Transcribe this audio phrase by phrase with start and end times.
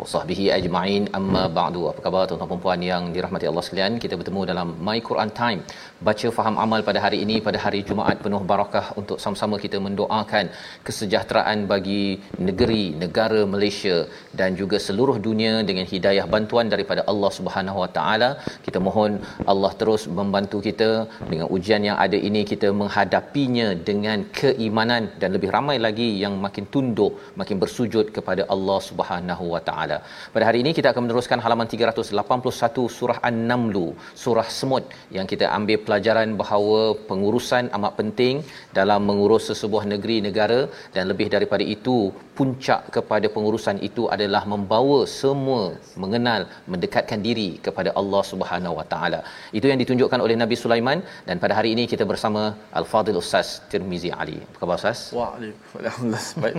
[0.00, 1.04] wa sahbihi ajma'in.
[1.18, 1.82] Amma ba'du.
[1.90, 3.92] Apa khabar tuan-tuan dan puan yang dirahmati Allah sekalian?
[4.04, 5.60] Kita bertemu dalam My Quran Time.
[6.08, 10.44] Baca faham amal pada hari ini pada hari Jumaat penuh barakah untuk sama-sama kita mendoakan
[10.86, 12.02] kesejahteraan bagi
[12.48, 13.96] negeri negara Malaysia
[14.40, 18.30] dan juga seluruh dunia dengan hidayah bantuan daripada Allah Subhanahu wa taala.
[18.66, 19.12] Kita mohon
[19.52, 20.90] Allah terus membantu kita
[21.32, 26.66] dengan ujian yang ada ini kita menghadapinya dengan keimanan dan lebih ramai lagi yang makin
[26.74, 29.85] tunduk, makin bersujud kepada Allah Subhanahu wa taala.
[30.34, 33.76] Pada hari ini kita akan meneruskan halaman 381 surah An-Naml,
[34.22, 34.84] surah semut
[35.16, 36.80] yang kita ambil pelajaran bahawa
[37.10, 38.34] pengurusan amat penting
[38.78, 40.60] dalam mengurus sesebuah negeri negara
[40.94, 41.98] dan lebih daripada itu
[42.38, 45.62] puncak kepada pengurusan itu adalah membawa semua
[46.02, 46.40] mengenal
[46.72, 49.20] mendekatkan diri kepada Allah Subhanahu Wa Taala.
[49.58, 52.42] Itu yang ditunjukkan oleh Nabi Sulaiman dan pada hari ini kita bersama
[52.80, 54.38] Al-Fadil Ustaz Tirmizi Ali.
[54.44, 55.00] Apa khabar Ustaz?
[55.18, 56.12] Waalaikumsalam.
[56.42, 56.56] Baik.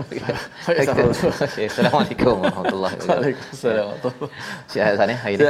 [0.68, 3.14] Okay, Assalamualaikum warahmatullahi wabarakatuh.
[3.14, 3.88] Waalaikumsalam.
[4.72, 5.48] Sihat Ustaz ya hari ini?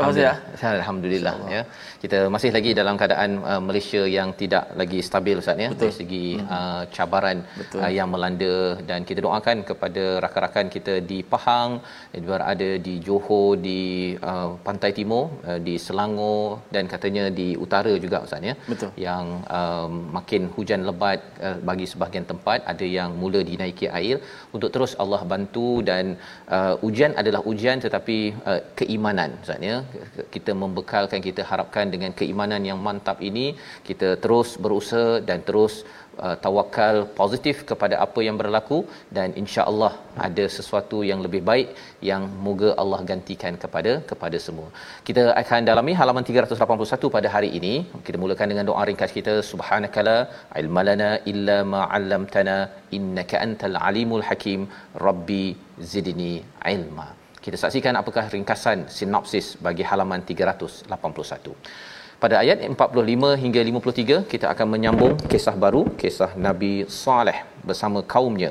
[0.00, 0.36] Alhamdulillah.
[0.82, 1.62] Alhamdulillah ya.
[2.02, 5.80] Kita masih lagi dalam keadaan uh, Malaysia yang tidak lagi stabil Ustaz ya Betul.
[5.80, 7.80] dari segi uh, cabaran Betul.
[7.82, 8.54] uh, yang melanda
[8.88, 11.70] dan kita doakan kepada rakan-rakan kita di Pahang,
[12.28, 13.80] berada di Johor, di
[14.30, 16.42] uh, Pantai Timur, uh, di Selangor
[16.74, 18.54] dan katanya di utara juga Ustaz ya.
[18.72, 18.90] Betul.
[19.06, 19.26] Yang
[19.58, 24.16] um, makin hujan lebat uh, bagi sebahagian tempat ada yang mula dinaiki air
[24.56, 26.04] untuk terus Allah bantu dan
[26.56, 28.18] uh, ujian adalah ujian tetapi
[28.50, 29.76] uh, keimanan Ustaz ya.
[30.34, 33.46] Kita membekalkan kita harapkan dengan keimanan yang mantap ini
[33.88, 35.74] kita terus berusaha dan terus
[36.24, 38.78] uh, tawakal positif kepada apa yang berlaku
[39.16, 39.92] dan insya-Allah
[40.26, 41.68] ada sesuatu yang lebih baik
[42.10, 44.68] yang moga Allah gantikan kepada kepada semua.
[45.08, 47.74] Kita akan dalami halaman 381 pada hari ini.
[48.08, 50.18] Kita mulakan dengan doa ringkas kita subhanakala
[50.62, 52.58] ilmalana illa ma 'allamtana
[52.98, 54.62] innaka antal alimul hakim
[55.06, 55.44] rabbi
[55.94, 56.34] zidni
[56.76, 57.08] ilma.
[57.44, 61.91] Kita saksikan apakah ringkasan sinopsis bagi halaman 381.
[62.22, 67.38] Pada ayat 45 hingga 53 kita akan menyambung kisah baru kisah Nabi Saleh
[67.68, 68.50] bersama kaumnya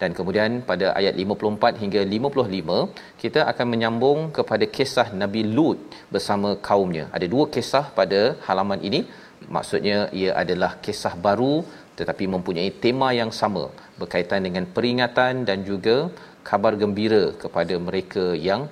[0.00, 2.78] dan kemudian pada ayat 54 hingga 55
[3.22, 5.78] kita akan menyambung kepada kisah Nabi Lut
[6.14, 7.04] bersama kaumnya.
[7.16, 9.00] Ada dua kisah pada halaman ini.
[9.56, 11.54] Maksudnya ia adalah kisah baru
[12.00, 13.64] tetapi mempunyai tema yang sama
[14.00, 15.96] berkaitan dengan peringatan dan juga
[16.50, 18.64] kabar gembira kepada mereka yang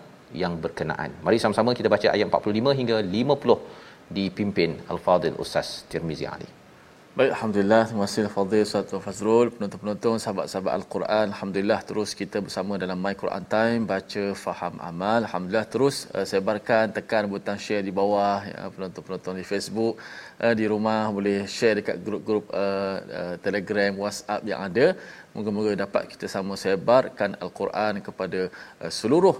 [0.42, 1.12] yang berkenaan.
[1.26, 6.50] Mari sama-sama kita baca ayat 45 hingga 50 dipimpin Al-Fadil Ustaz Tirmizi Ali.
[7.10, 7.82] Baik, Alhamdulillah.
[7.90, 11.26] Terima kasih Fadil Ustaz Fazrul, penonton-penonton, sahabat-sahabat Al-Quran.
[11.34, 15.26] Alhamdulillah terus kita bersama dalam My Quran Time, baca, faham, amal.
[15.26, 19.94] Alhamdulillah terus uh, sebarkan, tekan butang share di bawah, ya, penonton-penonton di Facebook,
[20.38, 24.86] uh, di rumah boleh share dekat grup-grup uh, uh, Telegram, WhatsApp yang ada.
[25.34, 28.40] Moga-moga dapat kita sama sebarkan Al-Quran kepada
[28.82, 29.36] uh, seluruh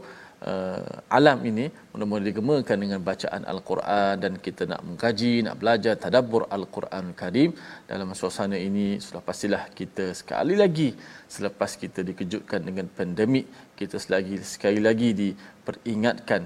[0.49, 6.43] uh, alam ini mudah-mudahan digemakan dengan bacaan al-Quran dan kita nak mengkaji nak belajar tadabbur
[6.57, 7.51] al-Quran Karim.
[7.91, 10.89] Dalam suasana ini sudah pastilah kita sekali lagi
[11.37, 13.47] selepas kita dikejutkan dengan pandemik
[13.81, 16.43] kita selagi sekali lagi diperingatkan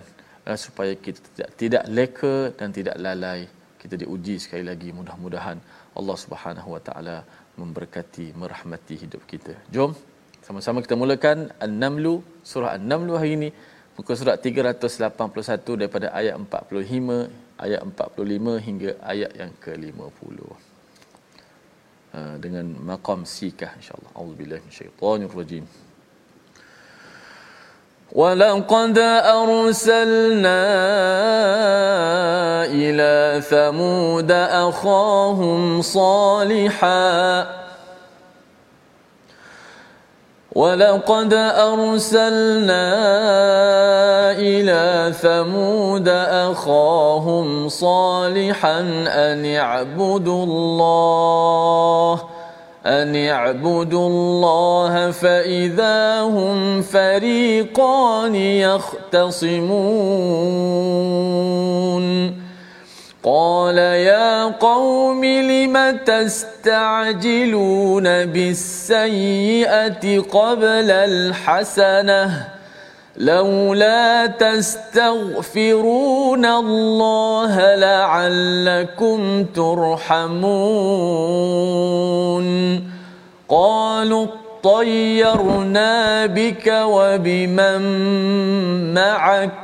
[0.49, 3.43] uh, supaya kita tidak tidak leka dan tidak lalai.
[3.85, 5.58] Kita diuji sekali lagi mudah-mudahan
[5.99, 7.17] Allah Subhanahu wa taala
[7.61, 9.52] memberkati merahmati hidup kita.
[9.75, 9.93] Jom
[10.47, 12.14] sama-sama kita mulakan An-Namlu
[12.50, 13.49] surah An-Namlu hari ini
[14.00, 17.28] muka surat 381 daripada ayat 45
[17.60, 20.38] ayat 45 hingga ayat yang ke-50
[22.16, 25.66] ha, dengan maqam sikah insyaallah auzubillahi minasyaitonirrajim
[28.10, 28.98] ولقد
[29.38, 30.62] أرسلنا
[32.74, 33.13] إلى
[33.46, 34.31] ثمود
[34.66, 37.62] أخاهم صالحاً
[40.55, 42.87] ولقد أرسلنا
[44.39, 52.23] إلى ثمود أخاهم صالحا أن اعبدوا الله
[52.87, 59.55] أن اعبدوا الله فإذا هم فريقان يختصمون
[63.25, 67.47] قال يا قوم لم تستعجلون
[68.26, 72.49] بالسيئة قبل الحسنة
[73.17, 75.65] لولا تستغفرون
[76.44, 80.44] الله لعلكم ترحمون.
[83.49, 84.26] قالوا
[84.62, 87.82] طيرنا بك وبمن
[88.94, 89.63] معك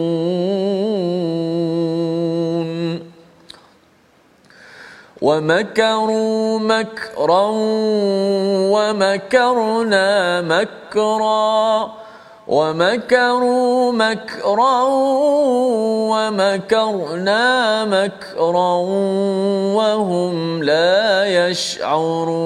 [5.23, 7.47] ومكروا مكرا
[8.75, 11.93] ومكرنا مكرا.
[12.49, 14.83] ومكروا مكرا
[16.13, 17.45] ومكرنا
[17.85, 18.75] مكرا
[19.77, 22.39] وهم لا يشعرون.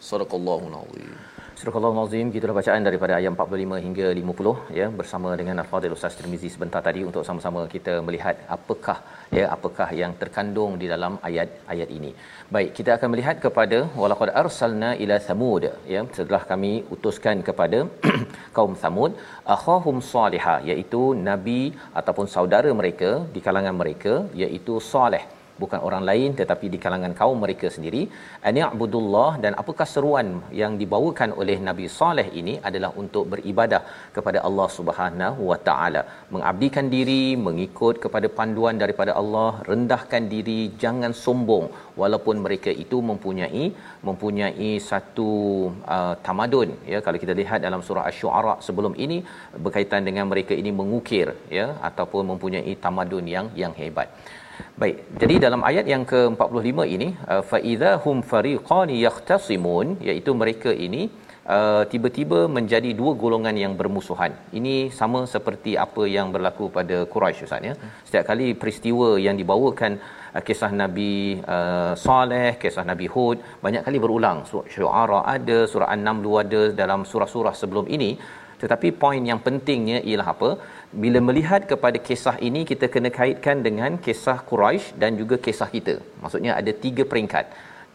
[0.00, 0.83] صدق الله العظيم.
[1.64, 6.48] Surah Al-Azim gitulah bacaan daripada ayat 45 hingga 50 ya bersama dengan Al-Fadhil Ustaz Tirmizi
[6.54, 8.96] sebentar tadi untuk sama-sama kita melihat apakah
[9.38, 12.10] ya apakah yang terkandung di dalam ayat-ayat ini.
[12.54, 15.64] Baik, kita akan melihat kepada walaqad arsalna ila samud
[15.94, 17.80] ya setelah kami utuskan kepada
[18.58, 19.14] kaum Samud
[19.56, 21.62] akhahum salihah iaitu nabi
[22.02, 25.24] ataupun saudara mereka di kalangan mereka iaitu Saleh
[25.62, 28.02] bukan orang lain tetapi di kalangan kaum mereka sendiri.
[28.48, 30.28] Ani'budullah dan apakah seruan
[30.60, 33.82] yang dibawakan oleh Nabi Saleh ini adalah untuk beribadah
[34.16, 36.02] kepada Allah Subhanahu wa taala.
[36.34, 41.66] Mengabdikan diri mengikut kepada panduan daripada Allah rendahkan diri jangan sombong.
[42.02, 43.64] Walaupun mereka itu mempunyai
[44.08, 45.30] mempunyai satu
[45.96, 46.98] uh, tamadun ya.
[47.06, 49.18] Kalau kita lihat dalam surah asy-syu'ara sebelum ini
[49.64, 54.08] berkaitan dengan mereka ini mengukir ya ataupun mempunyai tamadun yang yang hebat
[54.82, 60.70] Baik, jadi dalam ayat yang ke-45 ini uh, fa idza hum fariqan yahtasimun iaitu mereka
[60.86, 61.02] ini
[61.54, 64.32] uh, tiba-tiba menjadi dua golongan yang bermusuhan.
[64.58, 67.74] Ini sama seperti apa yang berlaku pada Quraisy Ustaz ya.
[68.06, 69.92] Setiap kali peristiwa yang dibawakan
[70.36, 71.12] uh, kisah Nabi
[71.56, 74.40] uh, Saleh, kisah Nabi Hud banyak kali berulang.
[74.76, 78.12] Syuara ada, surah An-Naml ada dalam surah-surah sebelum ini.
[78.62, 80.50] Tetapi poin yang pentingnya ialah apa?
[81.02, 85.94] Bila melihat kepada kisah ini kita kena kaitkan dengan kisah Quraisy dan juga kisah kita.
[86.22, 87.46] Maksudnya ada tiga peringkat.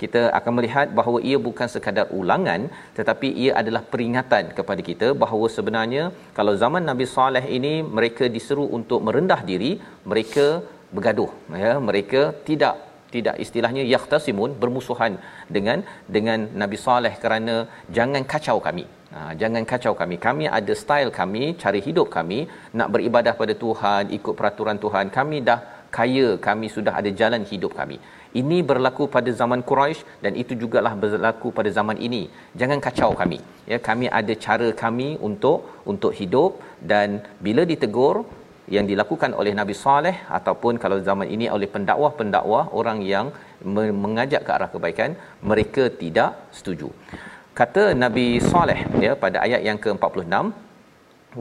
[0.01, 2.62] Kita akan melihat bahawa ia bukan sekadar ulangan
[2.98, 6.03] tetapi ia adalah peringatan kepada kita bahawa sebenarnya
[6.38, 9.72] kalau zaman Nabi Saleh ini mereka diseru untuk merendah diri,
[10.12, 10.46] mereka
[10.96, 11.32] bergaduh
[11.63, 15.13] ya, mereka tidak tidak istilahnya yahtasimun bermusuhan
[15.56, 15.82] dengan
[16.16, 17.56] dengan Nabi Saleh kerana
[18.00, 18.86] jangan kacau kami
[19.16, 20.16] Ha, jangan kacau kami.
[20.25, 22.39] Kami ada style kami, cara hidup kami
[22.80, 25.10] nak beribadah pada Tuhan, ikut peraturan Tuhan.
[25.16, 25.60] Kami dah
[25.98, 27.98] kaya kami sudah ada jalan hidup kami
[28.42, 32.22] ini berlaku pada zaman Quraisy dan itu jugalah berlaku pada zaman ini
[32.62, 33.39] jangan kacau kami
[33.72, 36.62] ya kami ada cara kami untuk untuk hidup
[36.92, 38.16] dan bila ditegur
[38.76, 43.28] yang dilakukan oleh Nabi Saleh ataupun kalau zaman ini oleh pendakwah-pendakwah orang yang
[44.04, 45.12] mengajak ke arah kebaikan
[45.50, 46.90] mereka tidak setuju.
[47.60, 50.36] Kata Nabi Saleh ya pada ayat yang ke-46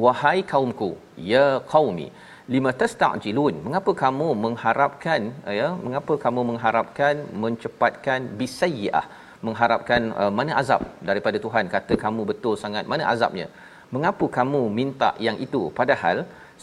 [0.04, 0.90] wahai kaumku
[1.32, 2.08] ya qaumi
[2.54, 3.54] lima tastajilun?
[3.66, 5.22] Mengapa kamu mengharapkan
[5.60, 9.06] ya mengapa kamu mengharapkan mencepatkan bisayyiah
[9.46, 11.64] mengharapkan uh, mana azab daripada Tuhan?
[11.74, 13.46] Kata kamu betul sangat mana azabnya?
[13.94, 15.62] Mengapa kamu minta yang itu?
[15.78, 16.16] Padahal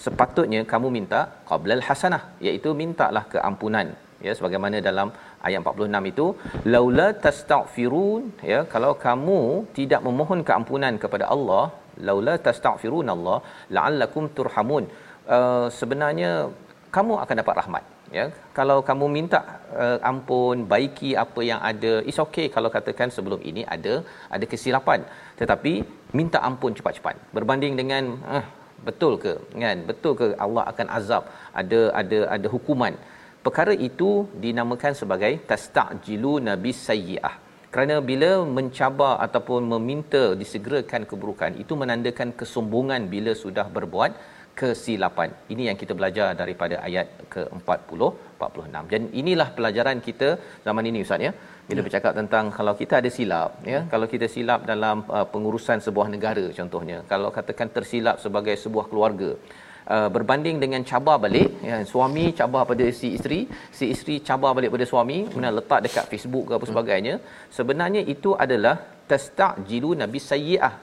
[0.04, 1.22] sepatutnya kamu minta
[1.52, 3.90] qablal hasanah iaitu mintalah keampunan.
[4.26, 5.08] Ya sebagaimana dalam
[5.48, 6.26] ayat 46 itu
[6.74, 8.22] laula tastaghfirun
[8.52, 9.40] ya kalau kamu
[9.78, 11.66] tidak memohon keampunan kepada Allah
[12.08, 13.38] laula tastaghfirun Allah
[13.76, 14.86] la'allakum turhamun
[15.36, 16.32] uh, sebenarnya
[16.96, 17.84] kamu akan dapat rahmat
[18.18, 18.26] ya.
[18.58, 19.40] Kalau kamu minta
[19.84, 23.96] uh, ampun baiki apa yang ada is okay kalau katakan sebelum ini ada
[24.36, 25.02] ada kesilapan.
[25.40, 25.74] Tetapi
[26.20, 27.16] minta ampun cepat-cepat.
[27.38, 28.04] Berbanding dengan
[28.36, 28.46] uh,
[28.88, 31.24] betul ke kan betul ke Allah akan azab
[31.62, 32.94] ada ada ada hukuman
[33.46, 34.12] perkara itu
[34.46, 37.36] dinamakan sebagai tastajilu nabi sayyiah
[37.74, 44.12] kerana bila mencabar ataupun meminta disegerakan keburukan itu menandakan kesombongan bila sudah berbuat
[44.60, 45.30] kesilapan.
[45.54, 48.02] Ini yang kita belajar daripada ayat ke-40
[48.40, 48.92] 46.
[48.94, 50.30] Dan inilah pelajaran kita
[50.68, 51.32] zaman ini ustaz ya.
[51.70, 51.86] Bila ya.
[51.88, 53.80] bercakap tentang kalau kita ada silap ya, ya.
[53.94, 59.32] kalau kita silap dalam uh, pengurusan sebuah negara contohnya, kalau katakan tersilap sebagai sebuah keluarga,
[59.96, 63.46] Uh, berbanding dengan cabar balik ya, suami cabar pada si isteri
[63.78, 67.16] si isteri cabar balik pada suami kemudian letak dekat Facebook ke apa sebagainya
[67.58, 68.76] sebenarnya itu adalah
[69.10, 70.74] tastajilu nabi sayyi'ah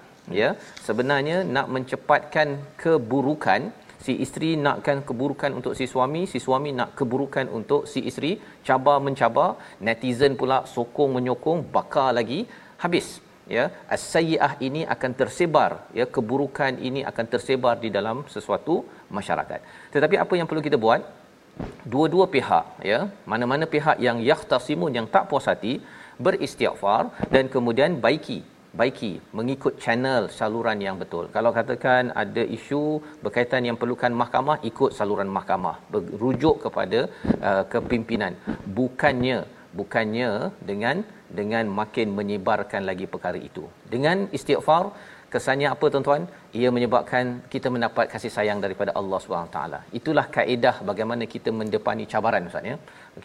[0.41, 0.51] ya
[0.87, 2.49] sebenarnya nak mencepatkan
[2.83, 3.61] keburukan
[4.07, 8.33] si isteri nakkan keburukan untuk si suami si suami nak keburukan untuk si isteri.
[8.69, 9.51] Cabar mencabar
[9.87, 12.41] netizen pula sokong menyokong bakar lagi.
[12.85, 13.09] Habis
[13.57, 18.77] ya as-sayyi'ah ini akan tersebar ya keburukan ini akan tersebar di dalam sesuatu
[19.19, 19.61] masyarakat.
[19.95, 21.03] Tetapi apa yang perlu kita buat?
[21.93, 23.01] Dua-dua pihak ya
[23.33, 25.75] mana-mana pihak yang yahtasimun yang tak puas hati
[26.27, 27.03] beristighfar
[27.35, 28.41] dan kemudian baiki
[28.81, 31.25] baiki mengikut channel saluran yang betul.
[31.37, 32.83] Kalau katakan ada isu
[33.25, 37.01] berkaitan yang perlukan mahkamah ikut saluran mahkamah, berujuk kepada
[37.49, 38.35] uh, kepimpinan.
[38.79, 39.39] Bukannya
[39.81, 40.31] bukannya
[40.69, 40.97] dengan
[41.39, 43.65] dengan makin menyebarkan lagi perkara itu.
[43.95, 44.85] Dengan istighfar
[45.35, 46.23] kesannya apa tuan-tuan?
[46.61, 47.25] Ia menyebabkan
[47.55, 49.21] kita mendapat kasih sayang daripada Allah
[49.57, 49.81] taala.
[49.99, 52.77] Itulah kaedah bagaimana kita mendepani cabaran Ustaz ya.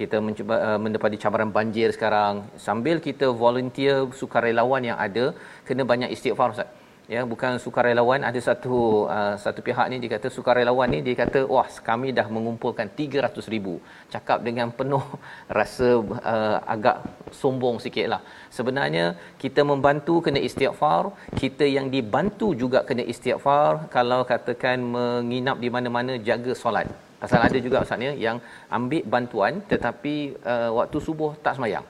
[0.01, 2.35] Kita mencuba uh, mendepani cabaran banjir sekarang
[2.67, 5.25] sambil kita volunteer sukarelawan yang ada
[5.69, 6.69] kena banyak istighfar Ustaz
[7.13, 8.21] ya bukan sukarelawan.
[8.29, 12.27] Ada satu uh, satu pihak ni dia kata sukarelawan ni dia kata wah kami dah
[12.35, 15.05] mengumpulkan 300,000 cakap dengan penuh
[15.57, 15.89] rasa
[16.33, 16.97] uh, agak
[17.41, 18.21] sombong sikitlah.
[18.57, 19.05] Sebenarnya
[19.43, 21.03] kita membantu kena istighfar
[21.41, 26.87] kita yang dibantu juga kena istighfar kalau katakan menginap di mana-mana jaga solat.
[27.21, 28.37] Pasal ada juga maksudnya yang
[28.77, 30.15] ambil bantuan tetapi
[30.51, 31.85] uh, waktu subuh tak semayang.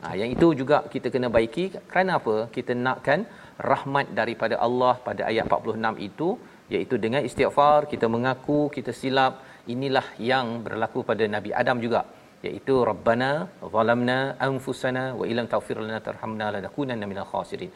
[0.00, 1.64] Ha, yang itu juga kita kena baiki.
[1.90, 2.48] Kerana apa?
[2.54, 3.28] Kita nakkan
[3.72, 6.28] rahmat daripada Allah pada ayat 46 itu
[6.74, 9.34] iaitu dengan istighfar kita mengaku kita silap
[9.74, 12.02] inilah yang berlaku pada Nabi Adam juga.
[12.46, 13.30] Iaitu rabbana
[13.72, 17.72] zalamna anfusana wa illam taghfir lana tarhamna lanakunanna minal khasirin.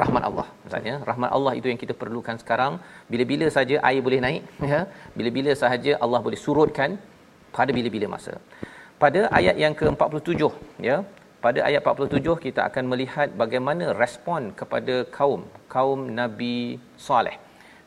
[0.00, 2.74] Rahmat Allah maksudnya rahmat Allah itu yang kita perlukan sekarang.
[3.12, 4.80] Bila-bila saja air boleh naik ya.
[5.18, 6.92] Bila-bila sahaja Allah boleh surutkan
[7.56, 8.34] pada bila-bila masa.
[9.02, 10.40] Pada ayat yang ke-47
[10.88, 10.96] ya
[11.44, 15.40] pada ayat 47 kita akan melihat bagaimana respon kepada kaum
[15.74, 16.56] kaum Nabi
[17.06, 17.36] Saleh.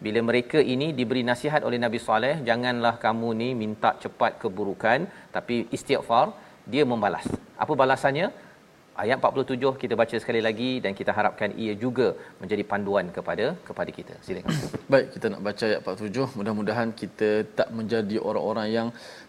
[0.05, 5.57] Bila mereka ini diberi nasihat oleh Nabi Saleh, janganlah kamu ni minta cepat keburukan tapi
[5.77, 6.25] istighfar,
[6.74, 7.27] dia membalas.
[7.63, 8.27] Apa balasannya?
[9.03, 12.07] Ayat 47 kita baca sekali lagi dan kita harapkan ia juga
[12.41, 14.13] menjadi panduan kepada kepada kita.
[14.25, 14.55] Silakan.
[14.93, 16.35] Baik, kita nak baca ayat 47.
[16.39, 18.88] Mudah-mudahan kita tak menjadi orang-orang yang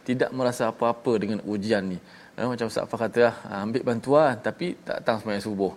[0.08, 1.98] tidak merasa apa-apa dengan ujian ni
[2.38, 5.72] eh, macam Ustaz Fah kata ah, ambil bantuan tapi tak datang sembahyang subuh.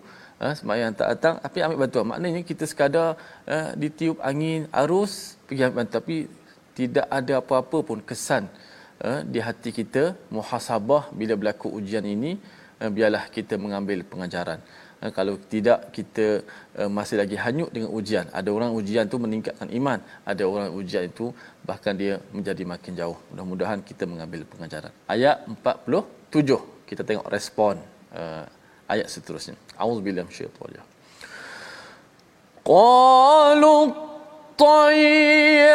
[0.46, 2.06] Eh, sembahyang tak datang tapi ambil bantuan.
[2.12, 3.10] Maknanya kita sekadar
[3.54, 5.14] eh, ditiup angin arus
[5.48, 5.98] pergi ambil bantuan.
[6.00, 6.16] Tapi
[6.80, 8.44] tidak ada apa-apa pun kesan
[9.08, 10.04] eh, di hati kita
[10.36, 12.32] muhasabah bila berlaku ujian ini
[12.82, 14.62] eh, biarlah kita mengambil pengajaran.
[15.00, 16.44] Eh, kalau tidak kita
[16.80, 18.26] uh, masih lagi hanyut dengan ujian.
[18.40, 20.00] Ada orang ujian tu meningkatkan iman
[20.32, 21.32] ada orang ujian itu
[21.70, 23.18] bahkan dia menjadi makin jauh.
[23.32, 24.92] Mudah-mudahan kita mengambil pengajaran.
[25.08, 25.48] Ayat
[26.33, 27.79] 47 kita tengok respon
[28.15, 28.45] uh,
[28.89, 30.83] ayat seterusnya auzubillahi minasyaitanir
[32.65, 34.05] qalu
[34.55, 35.75] طيرنا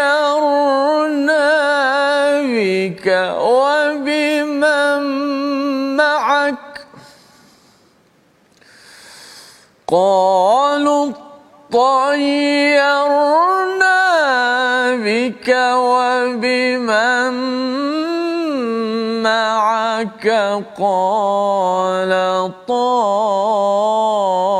[2.47, 3.07] بك بك
[3.39, 5.01] وبمن
[5.95, 6.85] معك
[9.87, 11.11] قالوا
[11.71, 13.09] طيرنا
[14.95, 17.72] بك وبمن معك
[20.77, 22.11] قال
[22.67, 24.52] طائركم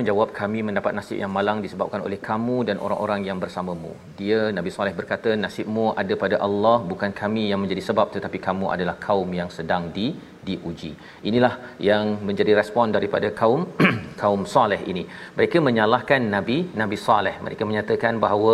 [0.00, 3.92] menjawab kami mendapat nasib yang malang disebabkan oleh kamu dan orang-orang yang bersamamu.
[4.20, 8.66] Dia Nabi Saleh berkata nasibmu ada pada Allah bukan kami yang menjadi sebab tetapi kamu
[8.74, 10.06] adalah kaum yang sedang di
[10.48, 10.92] diuji.
[11.28, 11.54] Inilah
[11.88, 13.62] yang menjadi respon daripada kaum
[14.22, 15.04] kaum Saleh ini.
[15.36, 17.34] Mereka menyalahkan Nabi Nabi Saleh.
[17.46, 18.52] Mereka menyatakan bahawa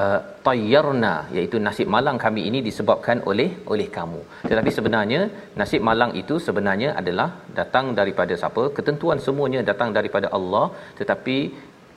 [0.00, 4.22] uh, tayyarna iaitu nasib malang kami ini disebabkan oleh oleh kamu.
[4.50, 5.20] Tetapi sebenarnya
[5.60, 7.28] nasib malang itu sebenarnya adalah
[7.60, 8.64] datang daripada siapa?
[8.78, 10.66] Ketentuan semuanya datang daripada Allah
[11.00, 11.36] tetapi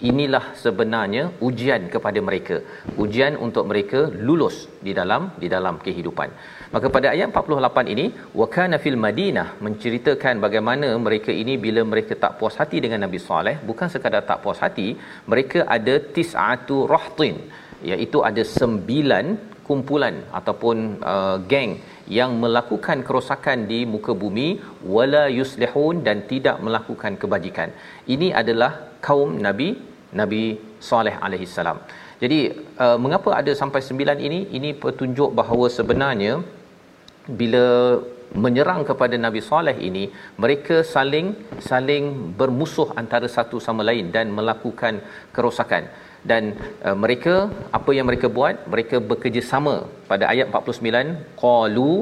[0.10, 2.58] inilah sebenarnya ujian kepada mereka
[3.04, 6.30] ujian untuk mereka lulus di dalam di dalam kehidupan
[6.74, 8.06] maka pada ayat 48 ini
[8.40, 13.20] wa kana fil madinah menceritakan bagaimana mereka ini bila mereka tak puas hati dengan Nabi
[13.28, 14.88] Saleh bukan sekadar tak puas hati
[15.34, 17.38] mereka ada tis'atu rahtin
[17.92, 19.26] iaitu ada sembilan
[19.68, 20.78] kumpulan ataupun
[21.14, 21.74] uh, geng
[22.18, 24.48] yang melakukan kerosakan di muka bumi
[24.96, 27.70] wala yuslihun dan tidak melakukan kebajikan
[28.16, 28.72] ini adalah
[29.08, 29.70] kaum nabi
[30.20, 30.44] Nabi
[30.88, 31.78] Saleh alaihi salam.
[32.22, 32.40] Jadi
[32.84, 34.40] uh, mengapa ada sampai sembilan ini?
[34.58, 36.34] Ini petunjuk bahawa sebenarnya
[37.28, 37.66] bila
[38.44, 40.04] menyerang kepada Nabi Saleh ini
[40.44, 41.28] mereka saling
[41.70, 42.06] saling
[42.40, 45.04] bermusuh antara satu sama lain dan melakukan
[45.36, 45.86] kerosakan.
[46.30, 46.44] Dan
[46.88, 48.56] uh, mereka apa yang mereka buat?
[48.74, 49.76] Mereka bekerjasama
[50.10, 51.94] pada ayat 49 qalu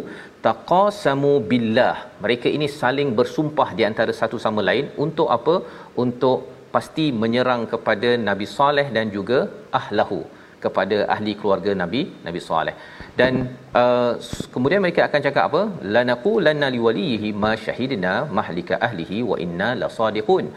[0.47, 1.95] taqasamu billah.
[2.23, 5.55] Mereka ini saling bersumpah di antara satu sama lain untuk apa?
[6.03, 6.39] Untuk
[6.75, 9.39] pasti menyerang kepada Nabi Saleh dan juga
[9.79, 10.19] ahlahu
[10.63, 12.75] kepada ahli keluarga Nabi Nabi Saleh.
[13.19, 13.33] Dan
[13.81, 14.11] uh,
[14.53, 15.61] kemudian mereka akan cakap apa?
[15.95, 20.47] Lanaqu lanna liwalihi ma syahidna mahlika ahlihi wa inna lasadiqun.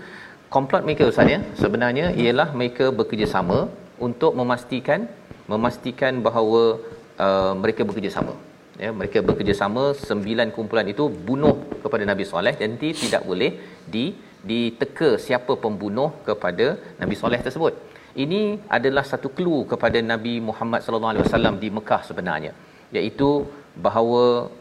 [0.55, 3.59] Komplot mereka Ustaz ya, sebenarnya ialah mereka bekerjasama
[4.07, 5.03] untuk memastikan
[5.53, 6.63] memastikan bahawa
[7.27, 8.35] uh, mereka bekerjasama.
[8.83, 13.51] Ya, mereka bekerjasama sembilan kumpulan itu bunuh kepada Nabi Saleh dan tidak boleh
[13.95, 14.05] di
[14.51, 16.67] diteka siapa pembunuh kepada
[17.01, 17.75] Nabi Soleh tersebut.
[18.13, 18.41] Ini
[18.77, 22.53] adalah satu clue kepada Nabi Muhammad sallallahu alaihi wasallam di Mekah sebenarnya
[22.93, 23.49] iaitu
[23.87, 24.53] bahawa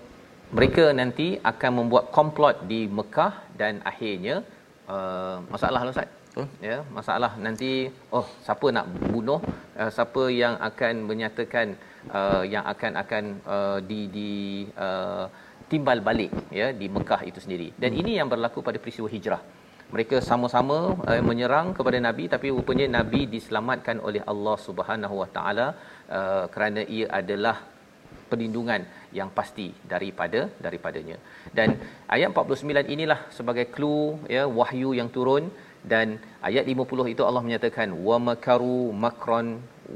[0.56, 4.36] mereka nanti akan membuat komplot di Mekah dan akhirnya
[4.88, 6.10] uh, masalah lah Ustaz.
[6.32, 6.48] Hmm?
[6.64, 9.44] Ya, masalah nanti oh siapa nak bunuh
[9.76, 11.76] uh, siapa yang akan menyatakan
[12.08, 13.24] uh, yang akan akan
[13.56, 14.32] uh, di di
[14.80, 15.28] uh,
[15.72, 17.76] timbal balik ya di Mekah itu sendiri.
[17.76, 18.02] Dan hmm.
[18.04, 19.44] ini yang berlaku pada peristiwa hijrah
[19.94, 20.78] mereka sama-sama
[21.12, 25.68] uh, menyerang kepada nabi tapi rupanya nabi diselamatkan oleh Allah Subhanahu Wa Taala
[26.18, 27.58] uh, kerana ia adalah
[28.32, 28.82] perlindungan
[29.20, 31.18] yang pasti daripada daripadanya.
[31.58, 31.70] Dan
[32.16, 35.46] ayat 49 inilah sebagai clue ya wahyu yang turun.
[35.92, 36.08] Dan
[36.48, 39.48] ayat 50 itu Allah menyatakan wa makaru makran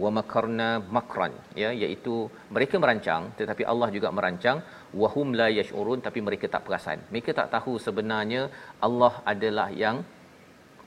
[0.04, 2.16] wa makarna makran ya iaitu
[2.56, 4.60] mereka merancang tetapi Allah juga merancang
[5.02, 7.00] wahum la yashurun tapi mereka tak perasan.
[7.14, 8.42] Mereka tak tahu sebenarnya
[8.88, 9.98] Allah adalah yang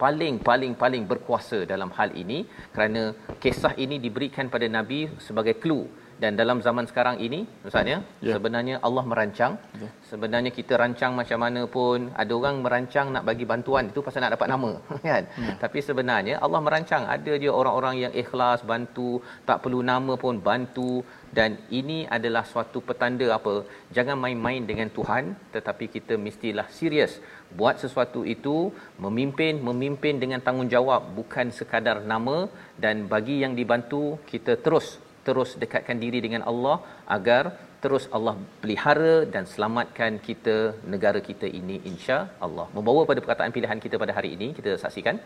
[0.03, 2.39] paling paling paling berkuasa dalam hal ini
[2.75, 3.03] kerana
[3.43, 5.87] kisah ini diberikan pada nabi sebagai clue
[6.23, 8.35] dan dalam zaman sekarang ini ustaz ya yeah.
[8.37, 9.53] sebenarnya Allah merancang
[9.83, 9.93] yeah.
[10.11, 14.35] sebenarnya kita rancang macam mana pun ada orang merancang nak bagi bantuan itu pasal nak
[14.37, 14.73] dapat nama
[15.07, 15.57] kan yeah.
[15.63, 19.11] tapi sebenarnya Allah merancang ada je orang-orang yang ikhlas bantu
[19.49, 20.93] tak perlu nama pun bantu
[21.39, 23.55] dan ini adalah suatu petanda apa
[23.97, 27.15] jangan main-main dengan Tuhan tetapi kita mestilah serius
[27.59, 28.57] buat sesuatu itu
[29.05, 32.39] memimpin memimpin dengan tanggungjawab bukan sekadar nama
[32.85, 34.03] dan bagi yang dibantu
[34.33, 34.89] kita terus
[35.29, 36.77] terus dekatkan diri dengan Allah
[37.17, 37.45] agar
[37.83, 40.57] terus Allah pelihara dan selamatkan kita
[40.95, 42.67] negara kita ini insya Allah.
[42.77, 45.19] Membawa pada perkataan pilihan kita pada hari ini kita saksikan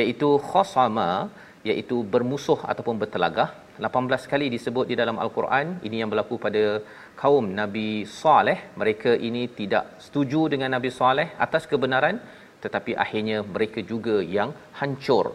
[0.00, 1.10] iaitu khosama
[1.70, 3.48] iaitu bermusuh ataupun bertelagah.
[3.86, 6.64] 18 kali disebut di dalam al-Quran ini yang berlaku pada
[7.22, 7.88] kaum Nabi
[8.20, 8.58] Saleh.
[8.80, 12.18] Mereka ini tidak setuju dengan Nabi Saleh atas kebenaran
[12.64, 15.26] tetapi akhirnya mereka juga yang hancur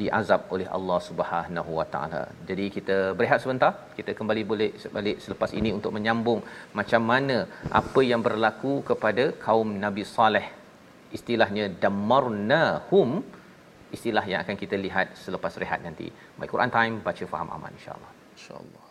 [0.00, 2.22] diazab oleh Allah Subhanahu Wa Taala.
[2.48, 6.40] Jadi kita berehat sebentar, kita kembali boleh balik selepas ini untuk menyambung
[6.78, 7.38] macam mana
[7.80, 10.46] apa yang berlaku kepada kaum Nabi Saleh.
[11.18, 13.20] Istilahnya damarnahum
[13.96, 16.08] istilah yang akan kita lihat selepas rehat nanti.
[16.40, 18.12] My Quran Time baca faham aman insya-Allah.
[18.36, 18.81] Insya-Allah.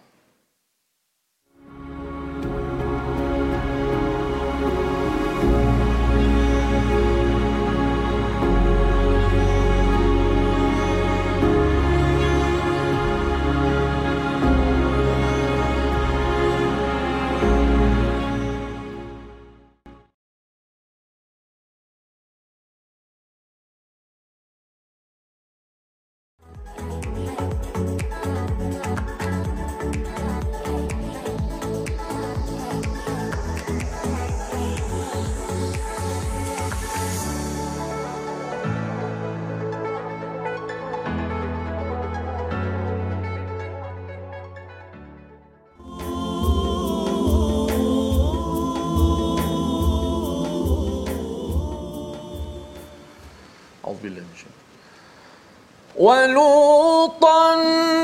[56.01, 57.55] ولوطا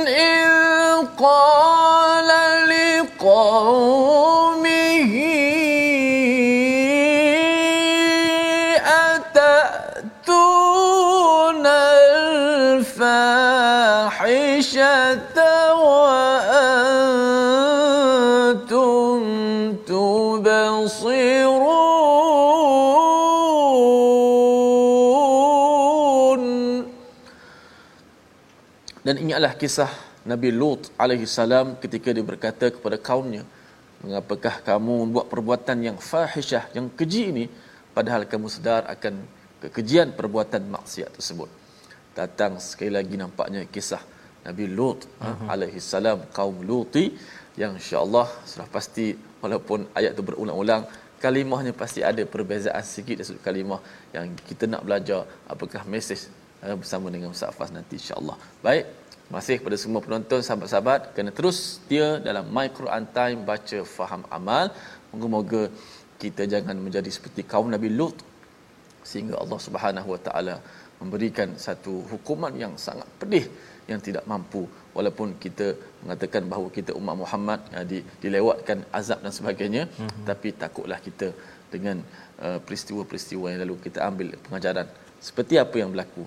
[0.08, 0.45] إذ
[29.07, 29.87] Dan ingatlah kisah
[30.27, 33.47] Nabi Lut alaihi salam ketika dia berkata kepada kaumnya,
[34.03, 37.45] "Mengapakah kamu membuat perbuatan yang fahishah, yang keji ini
[37.95, 39.23] padahal kamu sedar akan
[39.63, 41.47] kekejian perbuatan maksiat tersebut?"
[42.19, 44.03] Datang sekali lagi nampaknya kisah
[44.43, 45.53] Nabi Lut uh-huh.
[45.55, 47.15] alaihi salam kaum Luti
[47.55, 50.83] yang insya-Allah sudah pasti walaupun ayat itu berulang-ulang
[51.23, 53.79] kalimahnya pasti ada perbezaan sikit dari sudut kalimah
[54.11, 56.27] yang kita nak belajar apakah mesej
[56.61, 58.37] bersama dengan Ustaz Fas nanti insya-Allah.
[58.65, 58.85] Baik,
[59.35, 61.57] masih kepada semua penonton sahabat-sahabat kena terus
[61.91, 64.65] dia dalam My Quran Time baca faham amal.
[65.11, 65.63] Moga-moga
[66.23, 68.17] kita jangan menjadi seperti kaum Nabi Lut
[69.09, 70.55] sehingga Allah Subhanahu Wa Taala
[71.01, 73.45] memberikan satu hukuman yang sangat pedih
[73.91, 74.61] yang tidak mampu
[74.97, 75.67] walaupun kita
[76.03, 80.25] mengatakan bahawa kita umat Muhammad ya, di, dilewatkan azab dan sebagainya mm-hmm.
[80.29, 81.29] tapi takutlah kita
[81.73, 82.01] dengan
[82.45, 84.87] uh, peristiwa-peristiwa yang lalu kita ambil pengajaran
[85.27, 86.25] seperti apa yang berlaku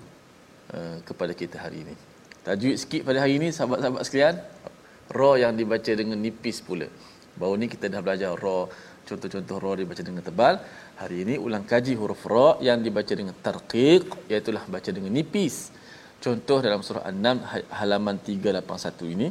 [0.77, 1.95] uh, kepada kita hari ini.
[2.41, 4.35] Tajwid sikit pada hari ini sahabat-sahabat sekalian.
[5.11, 6.87] Ra yang dibaca dengan nipis pula.
[7.35, 8.59] Baru ni kita dah belajar ra
[9.07, 10.55] contoh-contoh ra dibaca dengan tebal.
[11.01, 15.69] Hari ini ulang kaji huruf ra yang dibaca dengan tarqiq iaitu baca dengan nipis.
[16.21, 17.37] Contoh dalam surah An-Nam
[17.79, 19.27] halaman 381 ini.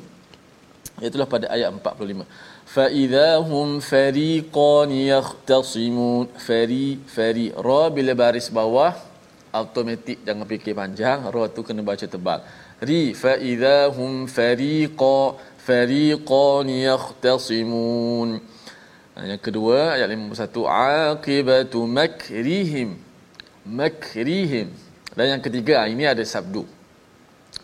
[1.00, 2.26] Iaitu pada ayat 45
[2.74, 6.24] fa idahum fariqan yahtasimun.
[6.46, 9.09] Fari fari ra bila baris bawah
[9.52, 11.26] automatik jangan fikir panjang.
[11.26, 12.40] Ra tu kena baca tebal.
[12.80, 18.40] Ri fa idahum fariqa fariqan yahtasimun.
[19.20, 20.64] Yang kedua ayat 51
[21.12, 22.96] aqibatu makrihim.
[23.68, 24.72] Makrihim.
[25.12, 26.64] Dan yang ketiga ini ada sabdu.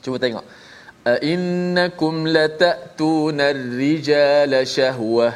[0.03, 0.44] Cuba tengok.
[1.22, 5.33] Innakum latatuna ar-rijala shahwah.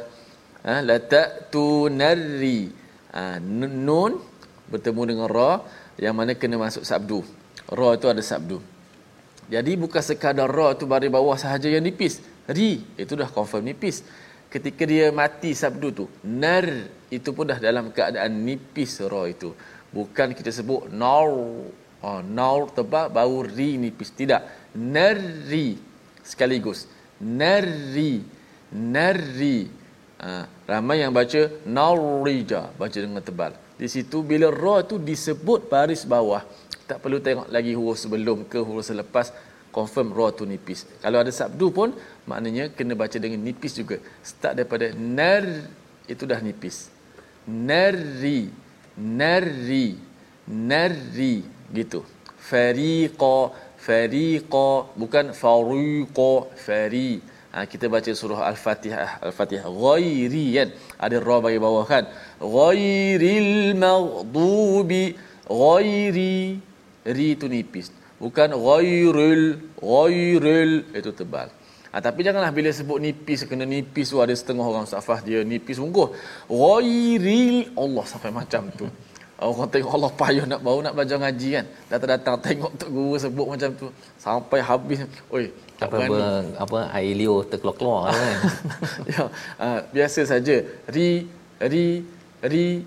[0.67, 2.69] Ha latatuna ri.
[3.15, 4.21] Ha, nun
[4.71, 5.53] bertemu dengan ra
[6.01, 7.21] yang mana kena masuk sabdu.
[7.69, 8.59] Ra itu ada sabdu.
[9.53, 12.25] Jadi bukan sekadar ra tu baris bawah sahaja yang nipis.
[12.49, 14.01] Ri itu dah confirm nipis.
[14.49, 16.67] Ketika dia mati sabdu tu nar
[17.13, 19.53] itu pun dah dalam keadaan nipis ra itu.
[19.93, 21.29] Bukan kita sebut nar.
[22.01, 24.09] Oh, nar tebal bau ri nipis.
[24.17, 24.73] Tidak.
[24.81, 25.77] Narri
[26.25, 26.89] sekaligus.
[27.21, 29.67] Narri narri
[30.23, 36.03] ha, ramai yang baca narija baca dengan tebal di situ bila ra tu disebut baris
[36.13, 36.43] bawah
[36.91, 39.27] tak perlu tengok lagi huruf sebelum ke huruf selepas
[39.77, 40.81] confirm ra tu nipis.
[41.03, 41.95] Kalau ada sabdu pun
[42.31, 43.97] maknanya kena baca dengan nipis juga.
[44.31, 44.87] Start daripada
[45.19, 45.47] nar
[46.13, 46.91] itu dah nipis.
[47.47, 48.41] Narri
[48.99, 49.87] narri
[50.71, 51.35] narri
[51.79, 52.03] gitu.
[52.51, 53.39] Fariqa
[53.87, 54.69] fariqa
[55.01, 56.33] bukan fariqa
[56.67, 57.13] fari.
[57.51, 60.69] Ha, kita baca surah al-fatihah al-fatihah ghairi kan
[61.05, 62.07] ada ra bagi bawah kan
[62.41, 65.05] ghairil maghdubi
[65.47, 66.57] ghairi
[67.17, 69.45] ri tu nipis bukan ghairil
[69.77, 71.49] ghairil itu tebal
[71.93, 75.77] ha, tapi janganlah bila sebut nipis kena nipis tu ada setengah orang safah dia nipis
[75.77, 76.09] sungguh
[76.49, 78.89] ghairil Allah sampai macam tu
[79.41, 81.67] Orang tengok Allah payah nak baru nak belajar ngaji kan.
[81.89, 83.87] Datang-datang tengok tok guru sebut macam tu
[84.21, 85.09] sampai habis.
[85.33, 85.49] Oi,
[85.81, 86.17] apa apa,
[86.61, 88.37] apa air liur terkeluar-keluar kan.
[89.09, 89.25] ya,
[89.57, 90.61] uh, biasa saja.
[90.93, 91.25] Ri
[91.57, 92.05] ri
[92.45, 92.85] ri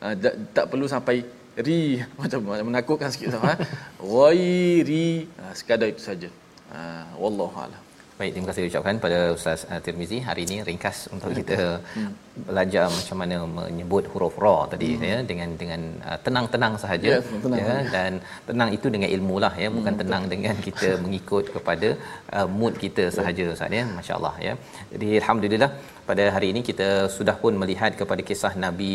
[0.00, 1.22] tak, tak perlu sampai
[1.56, 2.00] ri.
[2.20, 3.56] Macam menakutkan sikit sama ha?
[4.02, 6.28] ghairi ha, sekadar itu saja.
[6.74, 7.85] Ha, wallahu a'lam
[8.18, 11.58] Baik, terima kasih ucapkan pada Ustaz uh, Tirmizi hari ini ringkas untuk kita
[11.96, 12.12] hmm.
[12.48, 15.04] belajar macam mana menyebut huruf ra tadi hmm.
[15.08, 17.60] ya dengan dengan uh, tenang-tenang sahaja ya, tenang.
[17.60, 18.12] ya dan
[18.48, 20.32] tenang itu dengan ilmu lah ya bukan hmm, tenang betul.
[20.34, 21.88] dengan kita mengikut kepada
[22.36, 24.54] uh, mood kita sahaja Ustaz ya masya-Allah ya.
[24.94, 25.70] Jadi alhamdulillah
[26.08, 28.92] pada hari ini kita sudah pun melihat kepada kisah Nabi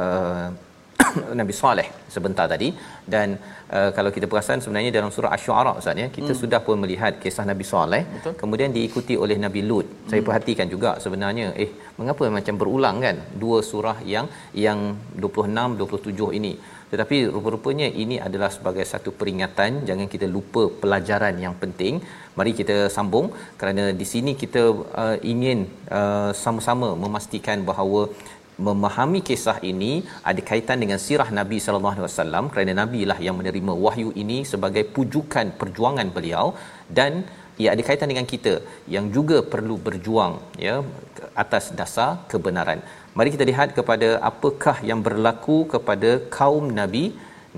[0.00, 0.48] uh,
[1.40, 2.68] Nabi Saleh sebentar tadi
[3.14, 3.28] dan
[3.76, 6.40] uh, kalau kita perasan sebenarnya dalam surah Asy-Syu'ara Ustaz ya kita hmm.
[6.42, 8.02] sudah pun melihat kisah Nabi Saleh
[8.42, 9.86] kemudian diikuti oleh Nabi Lut.
[9.88, 10.10] Hmm.
[10.10, 14.28] Saya perhatikan juga sebenarnya eh mengapa macam berulang kan dua surah yang
[14.66, 14.80] yang
[15.24, 16.54] 26 27 ini.
[16.92, 21.94] Tetapi rupa-rupanya ini adalah sebagai satu peringatan jangan kita lupa pelajaran yang penting.
[22.38, 23.26] Mari kita sambung
[23.60, 24.62] kerana di sini kita
[25.02, 25.58] uh, ingin
[25.98, 28.02] uh, sama-sama memastikan bahawa
[28.68, 29.92] memahami kisah ini
[30.30, 32.44] ada kaitan dengan sirah Nabi sallallahu alaihi wasallam.
[32.54, 36.46] Kerana Nabi lah yang menerima wahyu ini sebagai pujukan perjuangan beliau.
[36.98, 37.24] Dan
[37.62, 38.54] ia ada kaitan dengan kita
[38.94, 40.32] yang juga perlu berjuang
[40.66, 40.76] ya
[41.42, 42.80] atas dasar kebenaran.
[43.18, 47.04] Mari kita lihat kepada apakah yang berlaku kepada kaum Nabi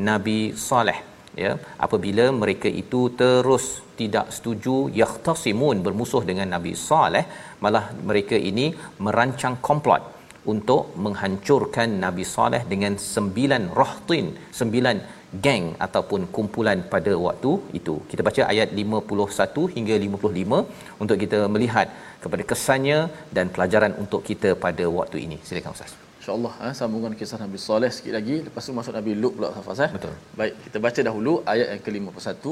[0.09, 0.99] Nabi Saleh
[1.45, 1.53] ya.
[1.87, 3.67] Apabila mereka itu terus
[4.01, 7.25] tidak setuju yahtasimun bermusuh dengan Nabi Saleh
[7.65, 8.67] malah mereka ini
[9.05, 10.16] merancang komplot
[10.53, 14.27] untuk menghancurkan Nabi Saleh dengan sembilan rahtin,
[14.61, 14.97] sembilan
[15.45, 17.95] geng ataupun kumpulan pada waktu itu.
[18.11, 21.89] Kita baca ayat 51 hingga 55 untuk kita melihat
[22.25, 22.99] kepada kesannya
[23.37, 25.39] dan pelajaran untuk kita pada waktu ini.
[25.49, 25.93] Silakan Ustaz.
[26.27, 29.81] InsyaAllah ha, sambungan kisah Nabi Saleh sikit lagi Lepas tu masuk Nabi Lut pula Hafaz
[29.85, 29.91] eh?
[29.97, 32.45] Betul Baik, kita baca dahulu ayat yang ke-51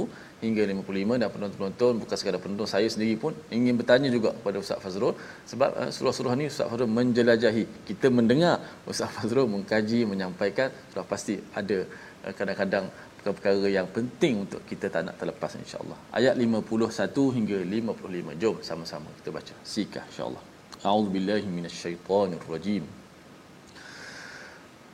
[0.43, 4.79] hingga 55 Dan penonton-penonton bukan sekadar penonton Saya sendiri pun ingin bertanya juga kepada Ustaz
[4.83, 5.13] Fazrul
[5.51, 8.55] Sebab uh, surah-surah ni Ustaz Fazrul menjelajahi Kita mendengar
[8.91, 11.77] Ustaz Fazrul mengkaji, menyampaikan Sudah pasti ada
[12.25, 12.87] uh, kadang-kadang
[13.19, 19.09] perkara-perkara yang penting untuk kita tak nak terlepas insyaAllah Ayat 51 hingga 55 Jom sama-sama
[19.19, 20.43] kita baca Sikah insyaAllah
[20.87, 22.85] A'udzubillahi minasyaitanirrajim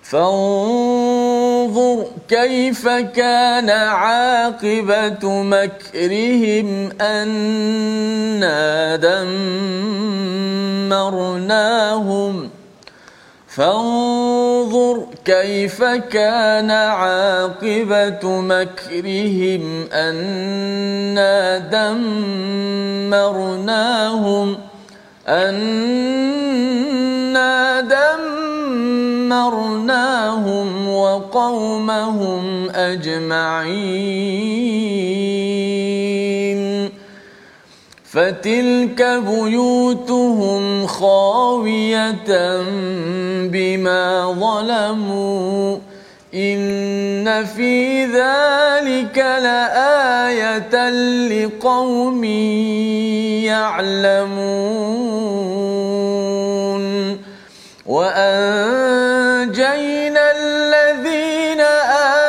[0.05, 1.28] فانظر
[2.28, 8.96] كيف كان عاقبة مكرهم أنا
[10.90, 12.50] دمرناهم.
[13.48, 22.18] فانظر كيف كان عاقبة مكرهم أنا دمرناهم.
[25.28, 25.80] أنا
[27.80, 28.39] دمرناهم.
[29.30, 34.20] دمرناهم وقومهم أجمعين.
[38.04, 42.62] فتلك بيوتهم خاوية
[43.46, 45.78] بما ظلموا.
[46.34, 50.90] إن في ذلك لآية
[51.28, 52.24] لقوم
[53.44, 55.39] يعلمون.
[57.90, 59.50] وأنجينا
[60.36, 61.60] الذين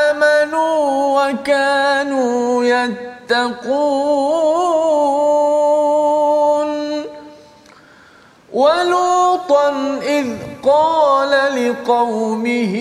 [0.09, 0.81] آمنوا
[1.21, 3.91] وكانوا يتقون.
[8.53, 9.69] ولوطا
[10.01, 10.27] إذ
[10.63, 12.75] قال لقومه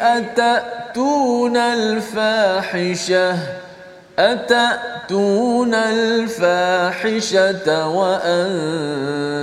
[0.00, 3.36] أتأتون الفاحشة؟
[4.18, 7.28] أتأتون الفاحشة
[7.88, 9.36] وأنتم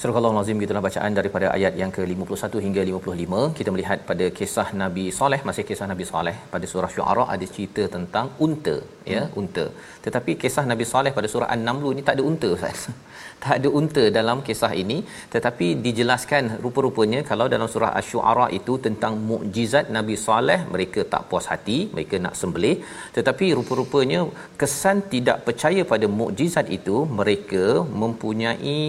[0.00, 5.04] Surah Al-Nazim gitulah bacaan daripada ayat yang ke-51 hingga 55 kita melihat pada kisah Nabi
[5.16, 8.76] Saleh masih kisah Nabi Saleh pada surah Syuara ada cerita tentang unta
[9.14, 9.34] ya hmm.
[9.40, 9.64] unta.
[10.04, 12.82] Tetapi kisah Nabi Saleh pada surah An-Naml ni tak ada unta Ustaz.
[13.42, 14.96] Tak ada unta dalam kisah ini.
[15.34, 21.46] Tetapi dijelaskan rupa-rupanya kalau dalam surah Asy-Syu'ara itu tentang mukjizat Nabi Saleh mereka tak puas
[21.52, 22.74] hati mereka nak sembelih.
[23.16, 24.22] Tetapi rupa-rupanya
[24.62, 27.64] kesan tidak percaya pada mukjizat itu mereka
[28.02, 28.82] mempunyai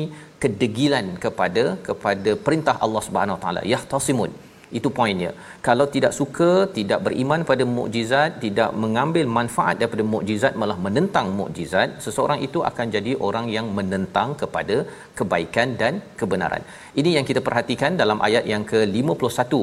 [0.44, 4.32] kedegilan kepada kepada perintah Allah Subhanahu Wa Taala yahtasimun.
[4.78, 5.30] Itu poinnya
[5.68, 11.98] kalau tidak suka tidak beriman pada mukjizat tidak mengambil manfaat daripada mukjizat malah menentang mukjizat
[12.06, 14.78] seseorang itu akan jadi orang yang menentang kepada
[15.20, 16.62] kebaikan dan kebenaran.
[17.02, 19.54] Ini yang kita perhatikan dalam ayat yang ke-51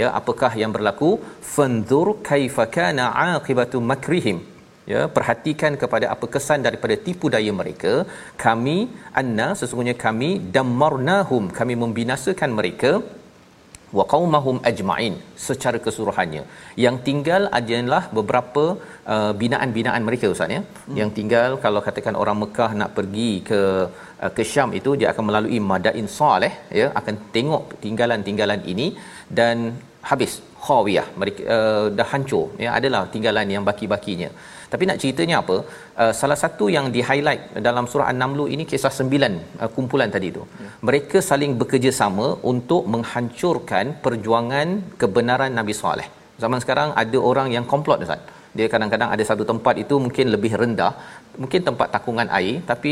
[0.00, 0.08] ya.
[0.20, 1.10] Apakah yang berlaku?
[1.54, 4.38] Fanzur kaifa kana aqibatu makrihim
[4.92, 7.94] ya perhatikan kepada apa kesan daripada tipu daya mereka.
[8.44, 8.76] Kami
[9.22, 11.44] anna sesungguhnya kami dammarnahum.
[11.58, 12.92] Kami membinasakan mereka
[13.98, 15.14] wa qaumahum ajma'in
[15.46, 16.42] secara keseluruhannya.
[16.84, 18.64] Yang tinggal adalah beberapa
[19.14, 20.62] uh, binaan-binaan mereka ustaz ya.
[20.62, 20.96] Hmm.
[21.00, 23.60] yang tinggal kalau katakan orang Mekah nak pergi ke
[24.22, 28.88] uh, ke Syam itu dia akan melalui Madain Saleh ya akan tengok tinggalan-tinggalan ini
[29.40, 29.58] dan
[30.12, 30.34] habis.
[30.66, 34.28] Khawiyah mereka uh, dah hancur ya adalah tinggalan yang baki-bakinya
[34.72, 35.56] tapi nak ceritanya apa?
[36.02, 39.32] Uh, salah satu yang di highlight dalam surah an-naml ini kisah sembilan
[39.62, 40.42] uh, kumpulan tadi tu.
[40.64, 40.68] Ya.
[40.88, 44.68] mereka saling bekerjasama untuk menghancurkan perjuangan
[45.02, 46.08] kebenaran Nabi Saleh.
[46.44, 48.22] Zaman sekarang ada orang yang komplot Ustaz.
[48.58, 50.92] Dia kadang-kadang ada satu tempat itu mungkin lebih rendah.
[51.42, 52.90] Mungkin tempat takungan air tapi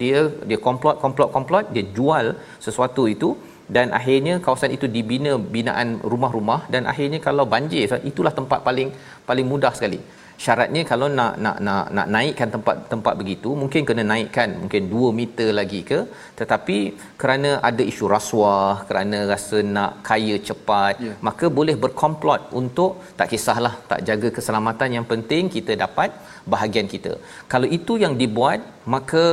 [0.00, 1.64] dia dia komplot komplot komplot.
[1.76, 2.26] Dia jual
[2.66, 3.30] sesuatu itu
[3.76, 8.90] dan akhirnya kawasan itu dibina binaan rumah-rumah dan akhirnya kalau banjir itulah tempat paling
[9.28, 10.00] paling mudah sekali
[10.44, 15.10] syaratnya kalau nak nak nak nak naikkan tempat tempat begitu mungkin kena naikkan mungkin 2
[15.20, 15.98] meter lagi ke.
[16.40, 16.78] Tetapi
[17.22, 21.18] kerana ada isu rasuah kerana rasa nak kaya cepat yeah.
[21.28, 26.10] maka boleh berkomplot untuk tak kisahlah tak jaga keselamatan yang penting kita dapat
[26.54, 27.14] bahagian kita.
[27.52, 28.60] Kalau itu yang dibuat
[28.96, 29.24] maka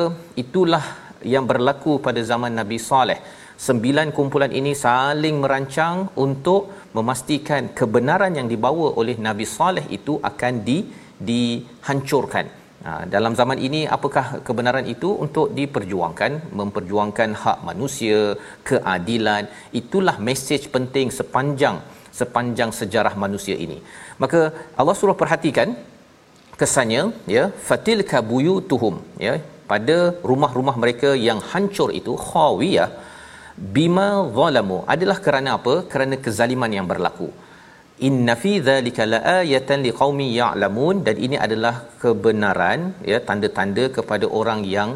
[0.44, 0.86] itulah
[1.34, 3.20] yang berlaku pada zaman Nabi Saleh
[3.68, 10.54] sembilan kumpulan ini saling merancang untuk memastikan kebenaran yang dibawa oleh Nabi Saleh itu akan
[10.68, 10.78] di
[11.30, 12.48] dihancurkan.
[12.86, 18.20] Ha, dalam zaman ini apakah kebenaran itu untuk diperjuangkan memperjuangkan hak manusia
[18.70, 19.44] keadilan
[19.80, 21.78] itulah mesej penting sepanjang
[22.20, 23.78] sepanjang sejarah manusia ini
[24.22, 24.42] maka
[24.80, 25.74] Allah suruh perhatikan
[26.62, 27.04] kesannya
[27.36, 29.34] ya fatilka buyutuhum ya
[29.72, 29.98] pada
[30.30, 32.90] rumah-rumah mereka yang hancur itu khawiyah
[33.76, 37.28] bima zalamu adalah kerana apa kerana kezaliman yang berlaku
[38.08, 42.80] inna fi dhalika laayatan liqaumin ya'lamun dan ini adalah kebenaran
[43.12, 44.92] ya tanda-tanda kepada orang yang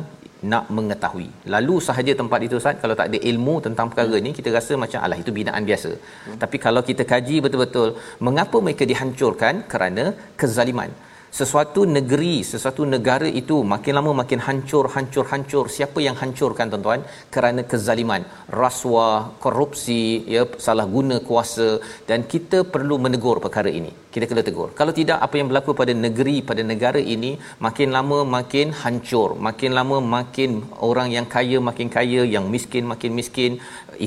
[0.51, 1.29] nak mengetahui.
[1.53, 4.23] Lalu sahaja tempat itu Ustaz kalau tak ada ilmu tentang perkara hmm.
[4.25, 5.91] ni kita rasa macam alah itu binaan biasa.
[5.99, 6.37] Hmm.
[6.43, 7.89] Tapi kalau kita kaji betul-betul
[8.27, 10.05] mengapa mereka dihancurkan kerana
[10.41, 10.91] kezaliman
[11.37, 15.65] sesuatu negeri, sesuatu negara itu makin lama makin hancur, hancur, hancur.
[15.75, 17.01] Siapa yang hancurkan tuan-tuan?
[17.33, 18.23] Kerana kezaliman,
[18.61, 20.03] rasuah, korupsi,
[20.35, 21.69] ya, salah guna kuasa
[22.09, 23.91] dan kita perlu menegur perkara ini.
[24.13, 24.69] Kita kena tegur.
[24.79, 27.31] Kalau tidak apa yang berlaku pada negeri, pada negara ini
[27.65, 30.51] makin lama makin hancur, makin lama makin
[30.89, 33.51] orang yang kaya makin kaya, yang miskin makin miskin,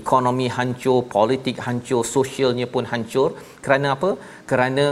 [0.00, 3.38] ekonomi hancur, politik hancur, sosialnya pun hancur.
[3.62, 4.12] Kerana apa?
[4.50, 4.86] Kerana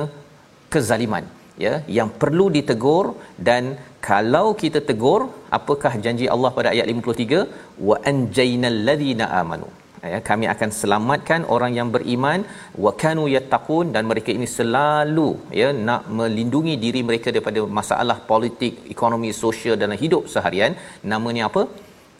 [0.70, 3.04] kezaliman ya yang perlu ditegur
[3.48, 3.64] dan
[4.08, 5.20] kalau kita tegur
[5.58, 7.42] apakah janji Allah pada ayat 53
[7.88, 9.68] wa anjaynal ladina amanu.
[10.12, 12.40] Ya kami akan selamatkan orang yang beriman.
[12.84, 15.28] Wa kanu yattaqun dan mereka ini selalu
[15.60, 20.74] ya nak melindungi diri mereka daripada masalah politik ekonomi sosial dalam hidup seharian.
[21.12, 21.64] Namanya apa?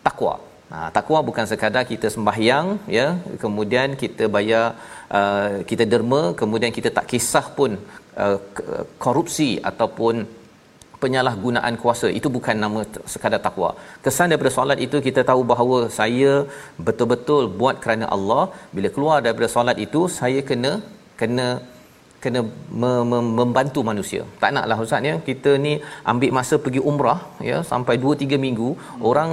[0.09, 0.35] Takwa
[0.73, 3.07] Ha, takwa bukan sekadar kita sembahyang ya
[3.43, 4.67] kemudian kita bayar
[5.19, 7.73] uh, kita derma kemudian kita tak kisah pun
[8.27, 8.39] uh,
[9.05, 10.15] korupsi ataupun
[11.03, 12.81] penyalahgunaan kuasa itu bukan nama
[13.13, 13.71] sekadar takwa
[14.05, 16.33] kesan daripada solat itu kita tahu bahawa saya
[16.87, 18.43] betul-betul buat kerana Allah
[18.77, 20.73] bila keluar daripada solat itu saya kena
[21.21, 21.49] kena
[22.23, 22.41] kena
[22.83, 24.23] me- me- membantu manusia.
[24.43, 25.73] Tak naklah ustaz ya, kita ni
[26.13, 27.19] ambil masa pergi umrah
[27.51, 29.09] ya sampai 2 3 minggu, hmm.
[29.11, 29.31] orang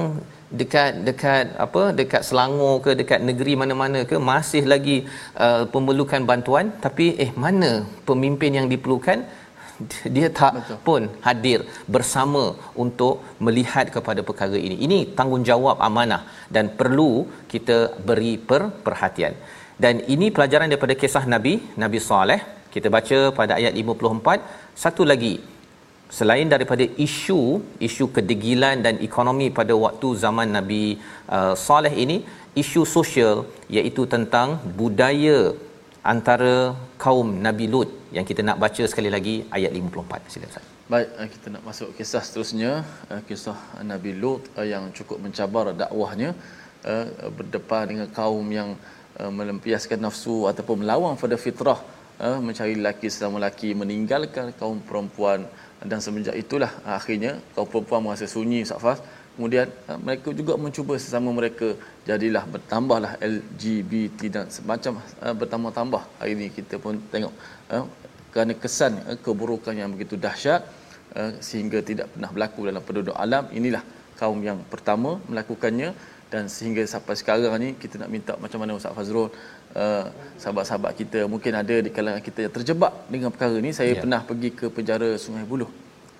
[0.60, 4.98] dekat dekat apa dekat Selangor ke dekat negeri mana-mana ke masih lagi
[5.46, 7.72] uh, pemerlukan bantuan tapi eh mana
[8.10, 9.20] pemimpin yang diperlukan
[10.16, 10.78] dia tak Betul.
[10.88, 11.60] pun hadir
[11.96, 12.44] bersama
[12.84, 14.78] untuk melihat kepada perkara ini.
[14.86, 16.22] Ini tanggungjawab amanah
[16.56, 17.12] dan perlu
[17.54, 19.36] kita beri per- perhatian.
[19.84, 22.42] Dan ini pelajaran daripada kisah Nabi Nabi Saleh.
[22.74, 25.34] Kita baca pada ayat 54 satu lagi
[26.15, 27.39] selain daripada isu
[27.88, 30.84] isu kedegilan dan ekonomi pada waktu zaman Nabi
[31.38, 32.17] uh, Saleh ini
[32.62, 33.43] isu sosial
[33.78, 35.40] iaitu tentang budaya
[36.13, 36.54] antara
[37.04, 40.65] kaum Nabi Lut yang kita nak baca sekali lagi ayat 54 sila Ustaz.
[40.94, 42.71] Baik, uh, kita nak masuk kisah seterusnya,
[43.12, 43.58] uh, kisah
[43.92, 46.32] Nabi Lut uh, yang cukup mencabar dakwahnya
[47.38, 48.69] berdepan dengan kaum yang
[49.38, 51.79] melempiaskan nafsu ataupun melawan pada fitrah
[52.46, 55.44] mencari lelaki selama lelaki meninggalkan kaum perempuan
[55.86, 58.98] dan semenjak itulah akhirnya kaum perempuan merasa sunyi Safas
[59.38, 61.78] kemudian uh, mereka juga mencuba sesama mereka
[62.10, 66.04] jadilah bertambahlah LGBT dan semacam uh, bertambah-tambah.
[66.17, 67.34] Hari ini kita pun tengok
[68.34, 68.94] kerana kesan
[69.25, 70.62] keburukan yang begitu dahsyat
[71.42, 73.50] sehingga tidak pernah berlaku dalam penduduk alam.
[73.60, 73.82] Inilah
[74.19, 75.90] kaum yang pertama melakukannya
[76.34, 79.28] dan sehingga sampai sekarang ni kita nak minta macam mana Ustaz Fazrul
[79.84, 80.06] uh,
[80.42, 83.71] sahabat-sahabat kita mungkin ada di kalangan kita yang terjebak dengan perkara ni.
[83.80, 84.02] Saya yeah.
[84.04, 85.71] pernah pergi ke penjara Sungai Buloh.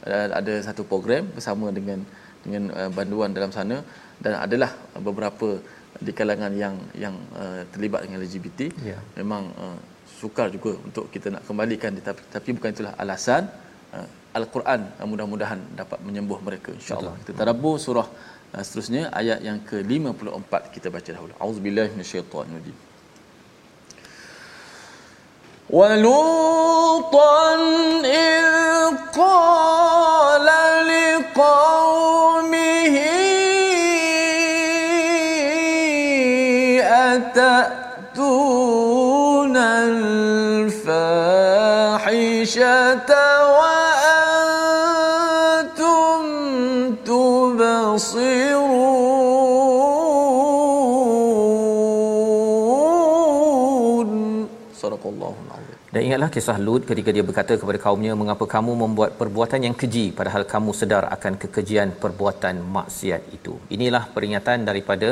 [0.08, 2.00] Uh, ada satu program bersama dengan
[2.46, 3.80] dengan uh, banduan dalam sana.
[4.24, 4.72] Dan adalah
[5.08, 5.60] beberapa
[6.06, 9.02] di kalangan yang yang uh, terlibat dengan LGBT yeah.
[9.20, 9.78] memang uh,
[10.20, 13.50] sukar juga untuk kita nak kembalikan tapi, tapi bukan itulah alasan
[13.98, 14.08] uh,
[14.40, 18.08] al-Quran uh, mudah-mudahan dapat menyembuh mereka insya-Allah kita tadabbur surah
[18.55, 22.77] uh, seterusnya ayat yang ke-54 kita baca dahulu auzubillahi minasyaitanirrajim
[25.73, 27.57] ولوطا
[28.05, 28.45] إذ
[29.17, 30.47] قال
[30.93, 32.97] لقومه
[38.23, 40.93] أتأتون الفاحشة
[55.94, 60.06] Dan ingatlah kisah Lut ketika dia berkata kepada kaumnya, "Mengapa kamu membuat perbuatan yang keji
[60.18, 65.10] padahal kamu sedar akan kekejian perbuatan maksiat itu?" Inilah peringatan daripada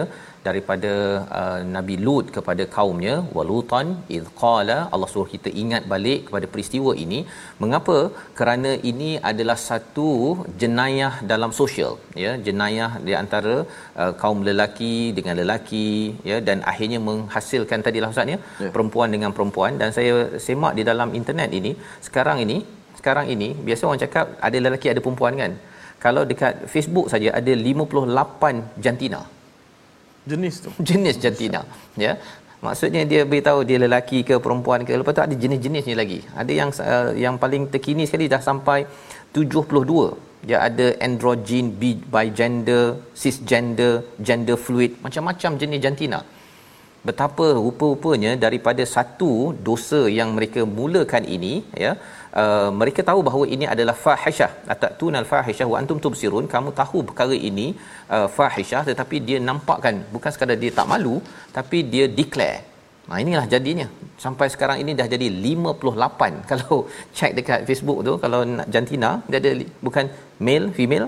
[0.48, 0.94] daripada
[1.40, 6.92] uh, Nabi Lut kepada kaumnya walutan id qala Allah suruh kita ingat balik kepada peristiwa
[7.06, 7.20] ini.
[7.64, 7.98] Mengapa?
[8.40, 10.10] Kerana ini adalah satu
[10.64, 11.94] jenayah dalam sosial
[12.24, 12.32] ya.
[12.48, 13.56] Jenayah di antara
[14.02, 15.90] uh, kaum lelaki dengan lelaki
[16.32, 18.74] ya dan akhirnya menghasilkan tadilah ustaz ya yeah.
[18.76, 19.74] perempuan dengan perempuan.
[19.84, 20.16] Dan saya
[20.48, 21.74] semak di dalam internet ini
[22.10, 22.60] sekarang ini
[23.00, 25.54] sekarang ini biasa orang cakap ada lelaki ada perempuan kan?
[26.04, 29.22] Kalau dekat Facebook saja ada 58 jantina
[30.32, 30.70] jenis tu.
[30.90, 31.62] Jenis jantina
[32.06, 32.14] ya.
[32.66, 36.20] Maksudnya dia beritahu dia lelaki ke perempuan ke lepas tu ada jenis-jenisnya lagi.
[36.42, 38.80] Ada yang uh, yang paling terkini sekali dah sampai
[39.36, 41.68] 72 dia ada androgen
[42.14, 42.84] by gender
[43.22, 43.94] cisgender
[44.28, 46.20] gender fluid macam-macam jenis jantina
[47.08, 49.32] betapa rupa-rupanya daripada satu
[49.68, 51.54] dosa yang mereka mulakan ini
[51.86, 51.92] ya
[52.42, 54.52] uh, mereka tahu bahawa ini adalah fahisyah.
[54.74, 56.46] Atatunal fahisyah wa antum tubsirun.
[56.54, 57.68] Kamu tahu perkara ini
[58.16, 59.98] uh, fahisyah tetapi dia nampakkan.
[60.16, 61.18] Bukan sekadar dia tak malu
[61.58, 62.62] tapi dia declare.
[63.10, 63.88] Nah inilah jadinya.
[64.24, 66.42] Sampai sekarang ini dah jadi 58.
[66.52, 66.78] Kalau
[67.18, 69.52] check dekat Facebook tu kalau nak jantina dia ada
[69.86, 70.06] bukan
[70.48, 71.08] male female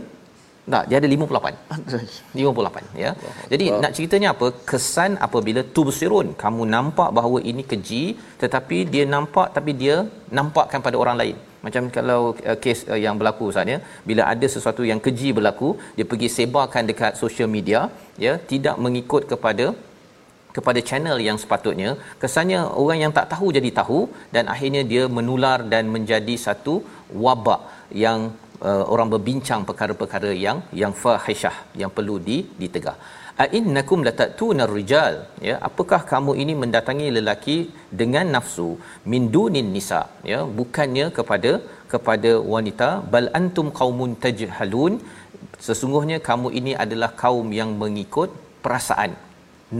[0.73, 2.39] tak, dia ada 58.
[2.39, 3.11] 58 ya.
[3.51, 3.79] Jadi wow.
[3.83, 4.47] nak ceritanya apa?
[4.69, 8.03] Kesan apabila tubsirun, kamu nampak bahawa ini keji
[8.43, 9.97] tetapi dia nampak tapi dia
[10.39, 11.37] nampakkan pada orang lain.
[11.65, 15.69] Macam kalau uh, kes uh, yang berlaku Ustaz ya, bila ada sesuatu yang keji berlaku,
[15.97, 17.81] dia pergi sebarkan dekat social media,
[18.25, 19.67] ya, tidak mengikut kepada
[20.57, 21.89] kepada channel yang sepatutnya
[22.21, 23.99] kesannya orang yang tak tahu jadi tahu
[24.35, 26.75] dan akhirnya dia menular dan menjadi satu
[27.25, 27.61] wabak
[28.03, 28.19] yang
[28.69, 32.97] uh, orang berbincang perkara-perkara yang yang fahisyah yang perlu di ditegah.
[33.43, 35.15] A innakum latatuna rijal.
[35.47, 37.57] Ya apakah kamu ini mendatangi lelaki
[37.99, 38.69] dengan nafsu
[39.11, 40.01] min dunin nisa?
[40.31, 41.51] Ya bukannya kepada
[41.93, 44.95] kepada wanita bal antum qaumun tajhalun.
[45.67, 48.29] Sesungguhnya kamu ini adalah kaum yang mengikut
[48.65, 49.11] perasaan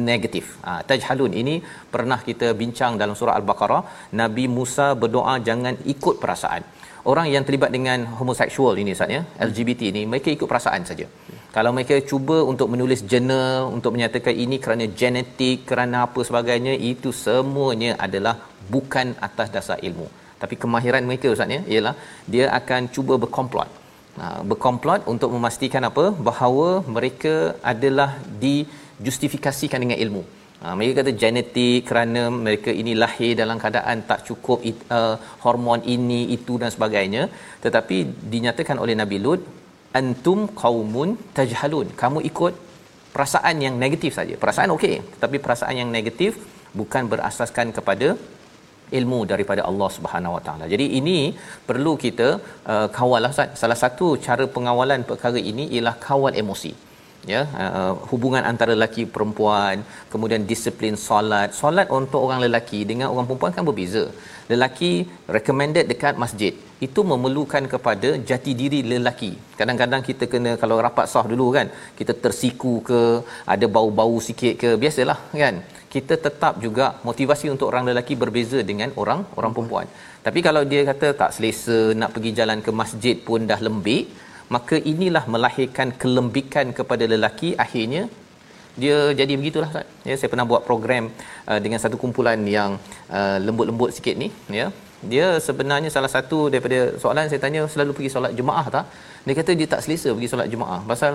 [0.07, 0.45] negatif.
[0.65, 1.55] Ha, tajhalun ini
[1.93, 3.84] pernah kita bincang dalam surah Al-Baqarah,
[4.21, 6.63] Nabi Musa berdoa jangan ikut perasaan
[7.12, 11.08] orang yang terlibat dengan homoseksual ini Ustaz ya LGBT ini mereka ikut perasaan saja.
[11.55, 17.12] Kalau mereka cuba untuk menulis jurnal untuk menyatakan ini kerana genetik kerana apa sebagainya itu
[17.26, 18.36] semuanya adalah
[18.74, 20.08] bukan atas dasar ilmu.
[20.41, 21.95] Tapi kemahiran mereka Ustaz ya ialah
[22.34, 23.70] dia akan cuba berkomplot.
[24.20, 26.05] Ha, berkomplot untuk memastikan apa?
[26.30, 27.36] Bahawa mereka
[27.74, 28.10] adalah
[28.45, 30.24] dijustifikasikan dengan ilmu
[30.68, 34.59] Ha, mereka kata genetik kerana mereka ini lahir dalam keadaan tak cukup
[34.97, 37.24] uh, hormon ini itu dan sebagainya.
[37.65, 37.97] Tetapi
[38.34, 39.41] dinyatakan oleh Nabi Lut
[39.99, 41.88] antum qaumun tajhalun.
[42.01, 42.53] Kamu ikut
[43.15, 44.36] perasaan yang negatif saja.
[44.43, 46.34] Perasaan okey tetapi perasaan yang negatif
[46.80, 48.09] bukan berasaskan kepada
[48.99, 50.65] ilmu daripada Allah Subhanahu Wa Taala.
[50.74, 51.18] Jadi ini
[51.70, 52.28] perlu kita
[52.74, 56.74] uh, kawal lah Salah satu cara pengawalan perkara ini ialah kawal emosi
[57.32, 61.49] ya uh, hubungan antara lelaki perempuan kemudian disiplin solat.
[61.59, 64.03] Solat untuk orang lelaki dengan orang perempuan kan berbeza.
[64.51, 64.91] Lelaki
[65.36, 66.53] recommended dekat masjid.
[66.88, 69.32] Itu memerlukan kepada jati diri lelaki.
[69.59, 71.68] Kadang-kadang kita kena kalau rapat sah dulu kan
[71.99, 72.99] kita tersiku ke
[73.53, 75.57] ada bau-bau sikit ke biasalah kan.
[75.95, 79.88] Kita tetap juga motivasi untuk orang lelaki berbeza dengan orang orang perempuan.
[80.26, 84.05] Tapi kalau dia kata tak selesa nak pergi jalan ke masjid pun dah lembik
[84.56, 88.04] maka inilah melahirkan kelembikan kepada lelaki akhirnya
[88.82, 89.88] dia jadi begitulah Ustaz.
[90.10, 91.04] Ya saya pernah buat program
[91.50, 92.72] uh, dengan satu kumpulan yang
[93.18, 94.30] uh, lembut-lembut sikit ni
[94.60, 94.68] ya.
[95.12, 98.86] Dia sebenarnya salah satu daripada soalan saya tanya selalu pergi solat jemaah tak?
[99.28, 101.13] Dia kata dia tak selesa pergi solat jemaah pasal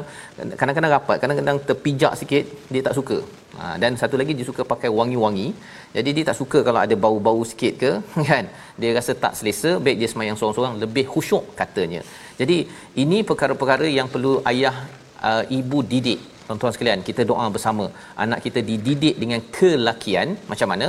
[0.61, 3.19] kadang-kadang rapat, kadang-kadang terpijak sikit dia tak suka.
[3.59, 5.49] Ha, dan satu lagi dia suka pakai wangi-wangi.
[5.97, 7.93] Jadi dia tak suka kalau ada bau-bau sikit ke
[8.31, 8.45] kan.
[8.81, 12.03] Dia rasa tak selesa, baik dia semayang seorang-seorang lebih khusyuk katanya.
[12.41, 12.59] Jadi
[13.05, 14.77] ini perkara-perkara yang perlu ayah
[15.31, 17.85] uh, ibu didik tuan-tuan sekalian kita doa bersama
[18.25, 20.89] anak kita dididik dengan kelakian macam mana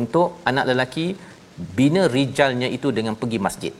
[0.00, 1.06] untuk anak lelaki
[1.78, 3.72] bina rijalnya itu dengan pergi masjid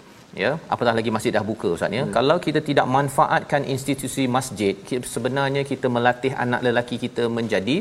[0.45, 0.53] ya?
[0.74, 2.03] Apatah lagi masjid dah buka ustaz ya?
[2.05, 2.12] Hmm.
[2.16, 7.76] kalau kita tidak manfaatkan institusi masjid kita, sebenarnya kita melatih anak lelaki kita menjadi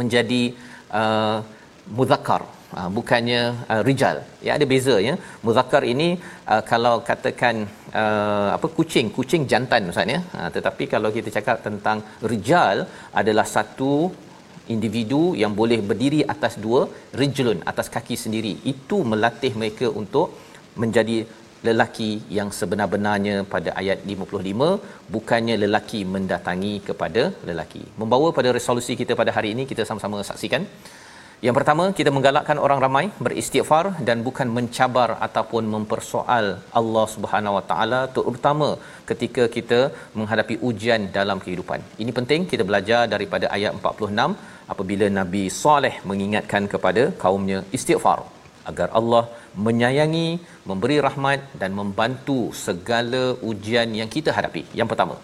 [0.00, 0.42] menjadi
[1.00, 1.38] uh,
[1.98, 2.44] muzakkar.
[2.78, 3.42] Uh, bukannya
[3.72, 4.16] uh, rijal.
[4.46, 5.14] Ya ada beza ya?
[5.46, 6.08] Muzakkar ini
[6.52, 7.64] uh, kalau katakan
[8.00, 10.20] uh, apa kucing kucing jantan ustaz ya?
[10.38, 12.00] Uh, tetapi kalau kita cakap tentang
[12.32, 12.84] rijal
[13.20, 13.92] adalah satu
[14.74, 16.80] individu yang boleh berdiri atas dua
[17.20, 18.52] rijlun atas kaki sendiri.
[18.72, 20.28] Itu melatih mereka untuk
[20.82, 21.16] menjadi
[21.66, 24.70] lelaki yang sebenar-benarnya pada ayat 55
[25.14, 27.82] bukannya lelaki mendatangi kepada lelaki.
[28.00, 30.64] Membawa pada resolusi kita pada hari ini kita sama-sama saksikan.
[31.46, 36.46] Yang pertama, kita menggalakkan orang ramai beristighfar dan bukan mencabar ataupun mempersoal
[36.80, 38.68] Allah Subhanahu Wa Taala terutama
[39.10, 39.80] ketika kita
[40.18, 41.82] menghadapi ujian dalam kehidupan.
[42.02, 44.34] Ini penting kita belajar daripada ayat 46
[44.74, 48.18] apabila Nabi Saleh mengingatkan kepada kaumnya istighfar
[48.70, 49.24] agar Allah
[49.66, 50.28] menyayangi,
[50.68, 54.62] memberi rahmat dan membantu segala ujian yang kita hadapi.
[54.80, 55.16] Yang pertama,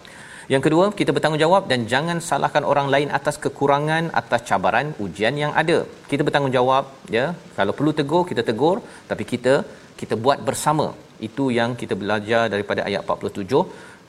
[0.53, 5.53] yang kedua, kita bertanggungjawab dan jangan salahkan orang lain atas kekurangan atas cabaran ujian yang
[5.63, 5.79] ada.
[6.11, 6.85] Kita bertanggungjawab
[7.17, 7.27] ya.
[7.59, 8.77] Kalau perlu tegur, kita tegur,
[9.11, 9.55] tapi kita
[10.01, 10.87] kita buat bersama.
[11.29, 13.65] Itu yang kita belajar daripada ayat 47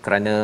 [0.05, 0.36] kerana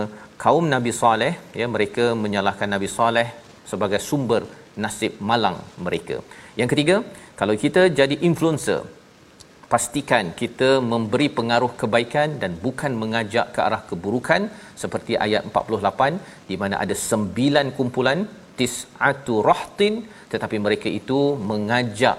[0.43, 3.27] kaum Nabi Saleh ya mereka menyalahkan Nabi Saleh
[3.71, 4.43] sebagai sumber
[4.83, 6.17] nasib malang mereka.
[6.59, 6.95] Yang ketiga,
[7.39, 8.81] kalau kita jadi influencer
[9.71, 14.51] pastikan kita memberi pengaruh kebaikan dan bukan mengajak ke arah keburukan
[14.81, 18.19] seperti ayat 48 di mana ada sembilan kumpulan
[18.59, 20.03] tis'atu rahtin
[20.33, 21.19] tetapi mereka itu
[21.51, 22.17] mengajak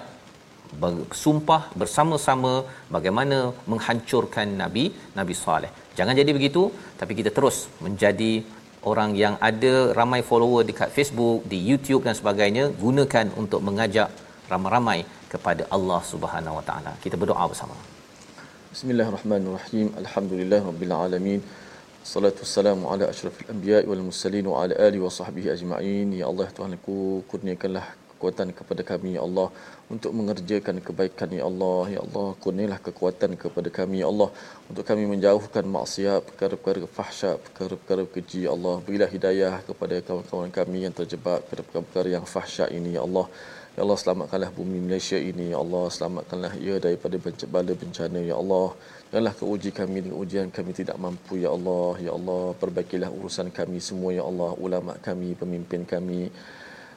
[0.82, 2.52] bersumpah bersama-sama
[2.94, 3.38] bagaimana
[3.70, 4.84] menghancurkan nabi
[5.18, 5.70] Nabi Saleh.
[5.98, 6.62] Jangan jadi begitu
[7.00, 8.32] tapi kita terus menjadi
[8.90, 14.10] orang yang ada ramai follower dekat Facebook, di YouTube dan sebagainya gunakan untuk mengajak
[14.50, 16.92] ramai-ramai kepada Allah Subhanahu Wa Taala.
[17.04, 17.76] Kita berdoa bersama.
[18.74, 19.86] Bismillahirrahmanirrahim.
[20.02, 21.40] Alhamdulillahirabbil alamin.
[22.02, 26.08] Salatu wassalamu ala asyrafil anbiya wal mursalin wa ala alihi wa sahbihi ajma'in.
[26.20, 27.86] Ya Allah Tuhanku, kurniakanlah
[28.22, 29.48] kekuatan kepada kami ya Allah.
[29.94, 31.82] Untuk mengerjakan kebaikan ya Allah.
[31.94, 34.30] Ya Allah kurnialah kekuatan kepada kami ya Allah.
[34.70, 38.74] Untuk kami menjauhkan maksiat perkara-perkara fahsyat perkara-perkara keji ya Allah.
[38.86, 43.26] Berilah hidayah kepada kawan-kawan kami yang terjebak pada perkara-perkara yang fahsyat ini ya Allah.
[43.76, 45.84] Ya Allah selamatkanlah bumi Malaysia ini Ya Allah.
[45.96, 47.16] Selamatkanlah ia daripada
[47.54, 48.68] bala bencana Ya Allah.
[49.10, 51.92] Janganlah kau uji kami dengan ujian kami tidak mampu Ya Allah.
[52.06, 54.50] Ya Allah perbaikilah urusan kami semua Ya Allah.
[54.66, 56.20] Ulama kami pemimpin kami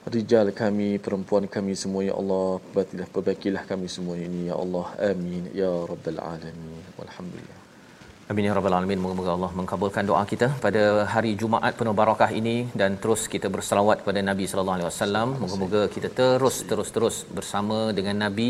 [0.06, 2.62] Rijal kami, perempuan kami semua Ya Allah.
[3.10, 4.88] Perbaikilah kami semua ini Ya Allah.
[5.01, 5.49] Amin.
[5.49, 6.86] Ya Rabbal Alamin.
[7.01, 7.64] Walhamdulillah
[8.32, 8.99] Amin ya rabbal alamin.
[9.01, 13.97] Moga-moga Allah mengabulkan doa kita pada hari Jumaat penuh barakah ini dan terus kita berselawat
[14.01, 15.28] kepada Nabi sallallahu alaihi wasallam.
[15.41, 18.49] Moga-moga kita terus terus terus bersama dengan Nabi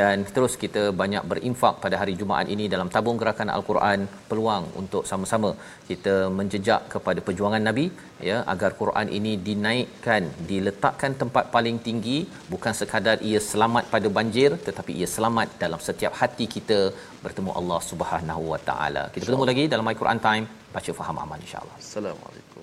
[0.00, 5.02] dan terus kita banyak berinfak pada hari Jumaat ini dalam tabung gerakan Al-Quran peluang untuk
[5.10, 5.50] sama-sama
[5.90, 7.86] kita menjejak kepada perjuangan Nabi
[8.28, 12.18] ya agar Quran ini dinaikkan, diletakkan tempat paling tinggi
[12.54, 16.78] bukan sekadar ia selamat pada banjir tetapi ia selamat dalam setiap hati kita
[17.26, 19.02] bertemu Allah Subhanahu Wa Taala.
[19.10, 21.76] Kita bertemu lagi dalam My Quran Time baca faham aman insya-Allah.
[21.82, 22.55] Assalamualaikum.